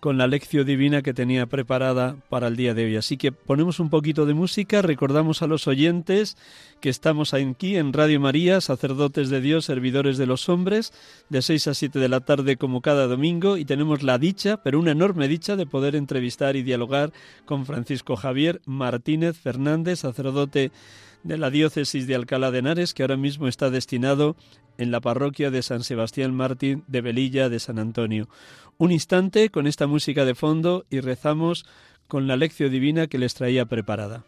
[0.00, 2.96] con la lección divina que tenía preparada para el día de hoy.
[2.96, 6.36] Así que ponemos un poquito de música, recordamos a los oyentes
[6.80, 10.92] que estamos aquí en Radio María, sacerdotes de Dios, servidores de los hombres,
[11.28, 14.78] de 6 a 7 de la tarde como cada domingo y tenemos la dicha, pero
[14.78, 17.12] una enorme dicha de poder entrevistar y dialogar
[17.44, 20.70] con Francisco Javier Martínez Fernández, sacerdote
[21.24, 24.36] de la diócesis de Alcalá de Henares, que ahora mismo está destinado
[24.78, 28.28] en la parroquia de San Sebastián Martín de Velilla de San Antonio.
[28.78, 31.66] Un instante con esta música de fondo y rezamos
[32.06, 34.24] con la lección divina que les traía preparada.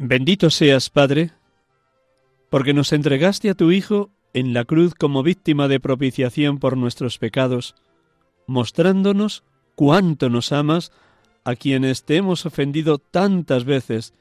[0.00, 1.32] Bendito seas, Padre,
[2.48, 7.18] porque nos entregaste a tu Hijo en la cruz como víctima de propiciación por nuestros
[7.18, 7.74] pecados,
[8.46, 9.42] mostrándonos
[9.74, 10.92] cuánto nos amas
[11.42, 14.14] a quienes te hemos ofendido tantas veces.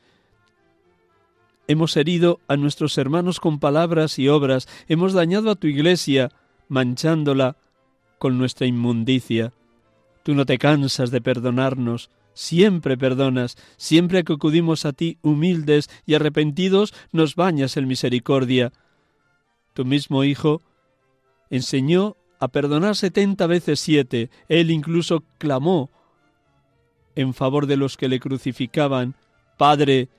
[1.68, 6.32] Hemos herido a nuestros hermanos con palabras y obras, hemos dañado a tu iglesia,
[6.68, 7.56] manchándola
[8.18, 9.54] con nuestra inmundicia.
[10.24, 16.16] Tú no te cansas de perdonarnos, siempre perdonas, siempre que acudimos a ti humildes y
[16.16, 18.74] arrepentidos, nos bañas en misericordia.
[19.78, 20.64] Tu mismo Hijo
[21.52, 24.32] enseñó a perdonar setenta veces siete.
[24.50, 25.92] Él incluso clamó
[27.16, 29.14] en favor de los que le crucificaban,
[29.56, 30.10] Padre,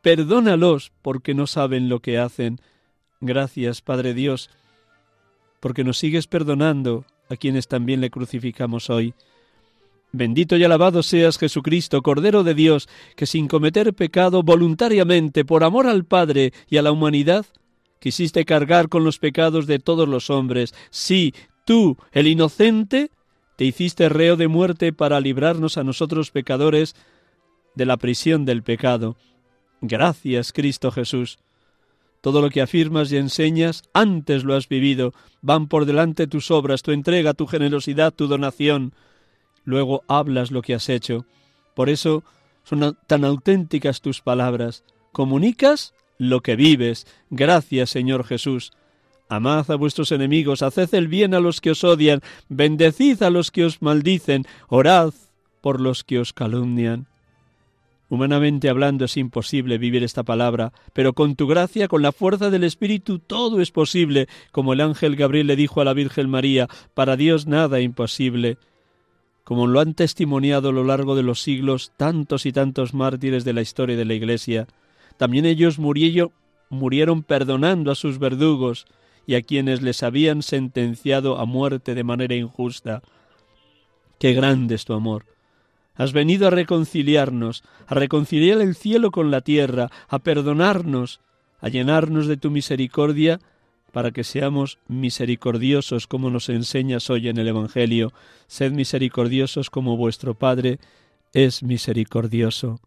[0.00, 2.58] perdónalos porque no saben lo que hacen.
[3.20, 4.48] Gracias, Padre Dios,
[5.60, 9.12] porque nos sigues perdonando a quienes también le crucificamos hoy.
[10.10, 15.86] Bendito y alabado seas Jesucristo, Cordero de Dios, que sin cometer pecado voluntariamente, por amor
[15.86, 17.44] al Padre y a la humanidad,
[18.02, 20.74] quisiste cargar con los pecados de todos los hombres.
[20.90, 21.34] Sí,
[21.64, 23.10] tú, el inocente,
[23.56, 26.96] te hiciste reo de muerte para librarnos a nosotros pecadores
[27.74, 29.16] de la prisión del pecado.
[29.80, 31.38] Gracias, Cristo Jesús.
[32.20, 35.14] Todo lo que afirmas y enseñas, antes lo has vivido.
[35.40, 38.92] Van por delante tus obras, tu entrega, tu generosidad, tu donación
[39.64, 41.26] luego hablas lo que has hecho.
[41.74, 42.22] Por eso
[42.64, 44.84] son tan auténticas tus palabras.
[45.12, 45.94] Comunicas
[46.28, 47.06] lo que vives.
[47.30, 48.72] Gracias, Señor Jesús.
[49.28, 53.50] Amad a vuestros enemigos, haced el bien a los que os odian, bendecid a los
[53.50, 55.14] que os maldicen, orad
[55.60, 57.06] por los que os calumnian.
[58.10, 62.64] Humanamente hablando es imposible vivir esta palabra, pero con tu gracia, con la fuerza del
[62.64, 67.16] Espíritu, todo es posible, como el ángel Gabriel le dijo a la Virgen María, para
[67.16, 68.58] Dios nada imposible
[69.44, 73.52] como lo han testimoniado a lo largo de los siglos tantos y tantos mártires de
[73.52, 74.66] la historia de la Iglesia.
[75.16, 78.86] También ellos murieron perdonando a sus verdugos
[79.26, 83.02] y a quienes les habían sentenciado a muerte de manera injusta.
[84.18, 85.26] Qué grande es tu amor.
[85.94, 91.20] Has venido a reconciliarnos, a reconciliar el cielo con la tierra, a perdonarnos,
[91.60, 93.40] a llenarnos de tu misericordia,
[93.92, 98.12] para que seamos misericordiosos como nos enseñas hoy en el Evangelio.
[98.46, 100.78] Sed misericordiosos como vuestro Padre
[101.34, 102.80] es misericordioso.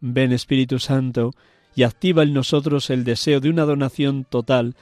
[0.00, 1.32] Ven Espíritu Santo
[1.74, 4.74] y activa en nosotros el deseo de una donación total,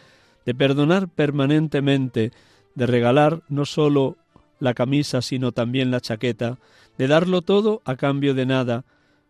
[0.44, 2.32] de perdonar permanentemente,
[2.74, 4.16] de regalar no sólo
[4.60, 6.58] la camisa, sino también la chaqueta,
[6.96, 8.84] de darlo todo a cambio de nada,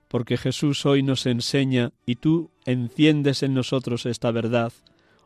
[0.09, 4.73] porque Jesús hoy nos enseña y tú enciendes en nosotros esta verdad.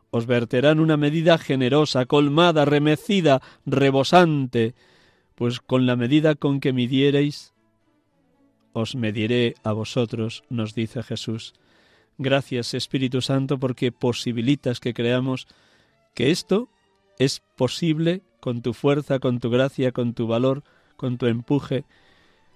[0.09, 4.73] Os verterán una medida generosa, colmada, remecida, rebosante,
[5.35, 7.53] pues con la medida con que midiereis,
[8.73, 11.53] os mediré a vosotros, nos dice Jesús.
[12.17, 15.47] Gracias Espíritu Santo porque posibilitas que creamos
[16.13, 16.69] que esto
[17.17, 20.63] es posible con tu fuerza, con tu gracia, con tu valor,
[20.97, 21.85] con tu empuje.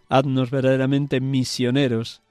[0.09, 2.21] Haznos verdaderamente misioneros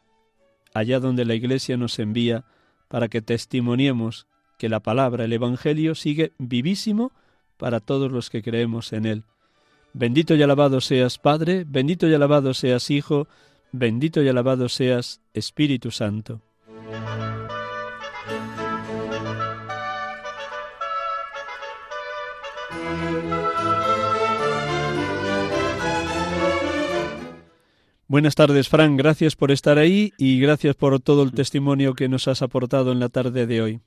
[0.75, 2.45] allá donde la Iglesia nos envía
[2.89, 4.27] para que testimoniemos
[4.59, 7.13] que la palabra, el Evangelio, sigue vivísimo
[7.57, 9.25] para todos los que creemos en él.
[9.93, 13.29] Bendito y alabado seas Padre, bendito y alabado seas Hijo,
[13.77, 16.41] bendito y alabado seas Espíritu Santo.
[28.07, 28.97] Buenas tardes, Fran.
[28.97, 33.01] Gracias por estar ahí y gracias por todo el testimonio que nos has aportado en
[33.01, 33.81] la tarde de hoy.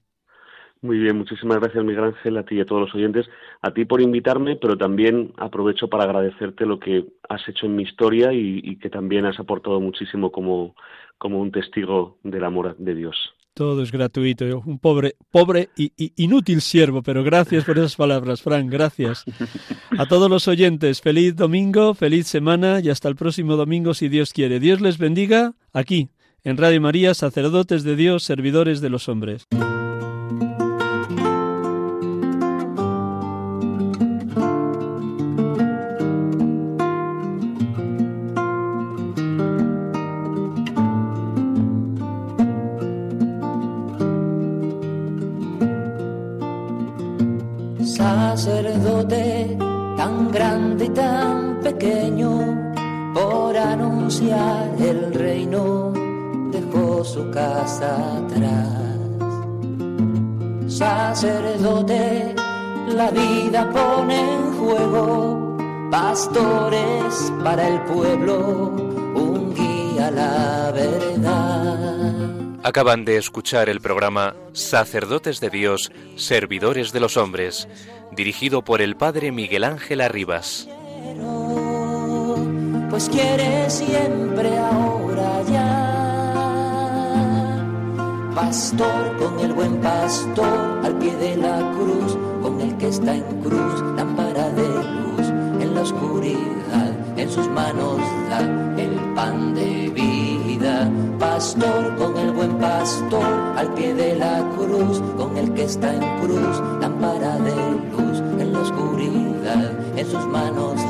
[0.81, 3.27] Muy bien, muchísimas gracias Miguel Ángel, a ti y a todos los oyentes,
[3.61, 7.83] a ti por invitarme, pero también aprovecho para agradecerte lo que has hecho en mi
[7.83, 10.75] historia y, que también has aportado muchísimo como,
[11.17, 13.15] como un testigo del amor de Dios.
[13.57, 14.45] Todo es gratuito.
[14.67, 18.69] Un pobre, pobre y, inútil siervo, pero gracias por esas palabras, Frank.
[18.69, 19.25] Gracias.
[19.97, 24.31] A todos los oyentes, feliz domingo, feliz semana y hasta el próximo domingo si Dios
[24.31, 24.59] quiere.
[24.59, 26.11] Dios les bendiga aquí,
[26.43, 29.47] en Radio María, sacerdotes de Dios, servidores de los hombres.
[54.09, 55.91] El reino
[56.49, 58.69] dejó su casa atrás.
[60.67, 62.33] Sacerdote,
[62.87, 65.57] la vida pone en juego,
[65.91, 68.69] pastores para el pueblo,
[69.13, 72.59] un guía a la verdad.
[72.63, 77.67] Acaban de escuchar el programa Sacerdotes de Dios, Servidores de los Hombres,
[78.13, 80.69] dirigido por el Padre Miguel Ángel Arribas
[82.97, 85.93] pues quiere siempre ahora ya.
[88.33, 93.41] Pastor con el buen pastor al pie de la cruz, con el que está en
[93.43, 94.67] cruz, lámpara de
[95.03, 95.27] luz
[95.61, 97.99] en la oscuridad, en sus manos
[98.31, 98.39] da
[98.81, 100.89] el pan de vida.
[101.19, 106.01] Pastor con el buen pastor al pie de la cruz, con el que está en
[106.19, 107.55] cruz, lámpara de
[107.91, 110.86] luz en la oscuridad, en sus manos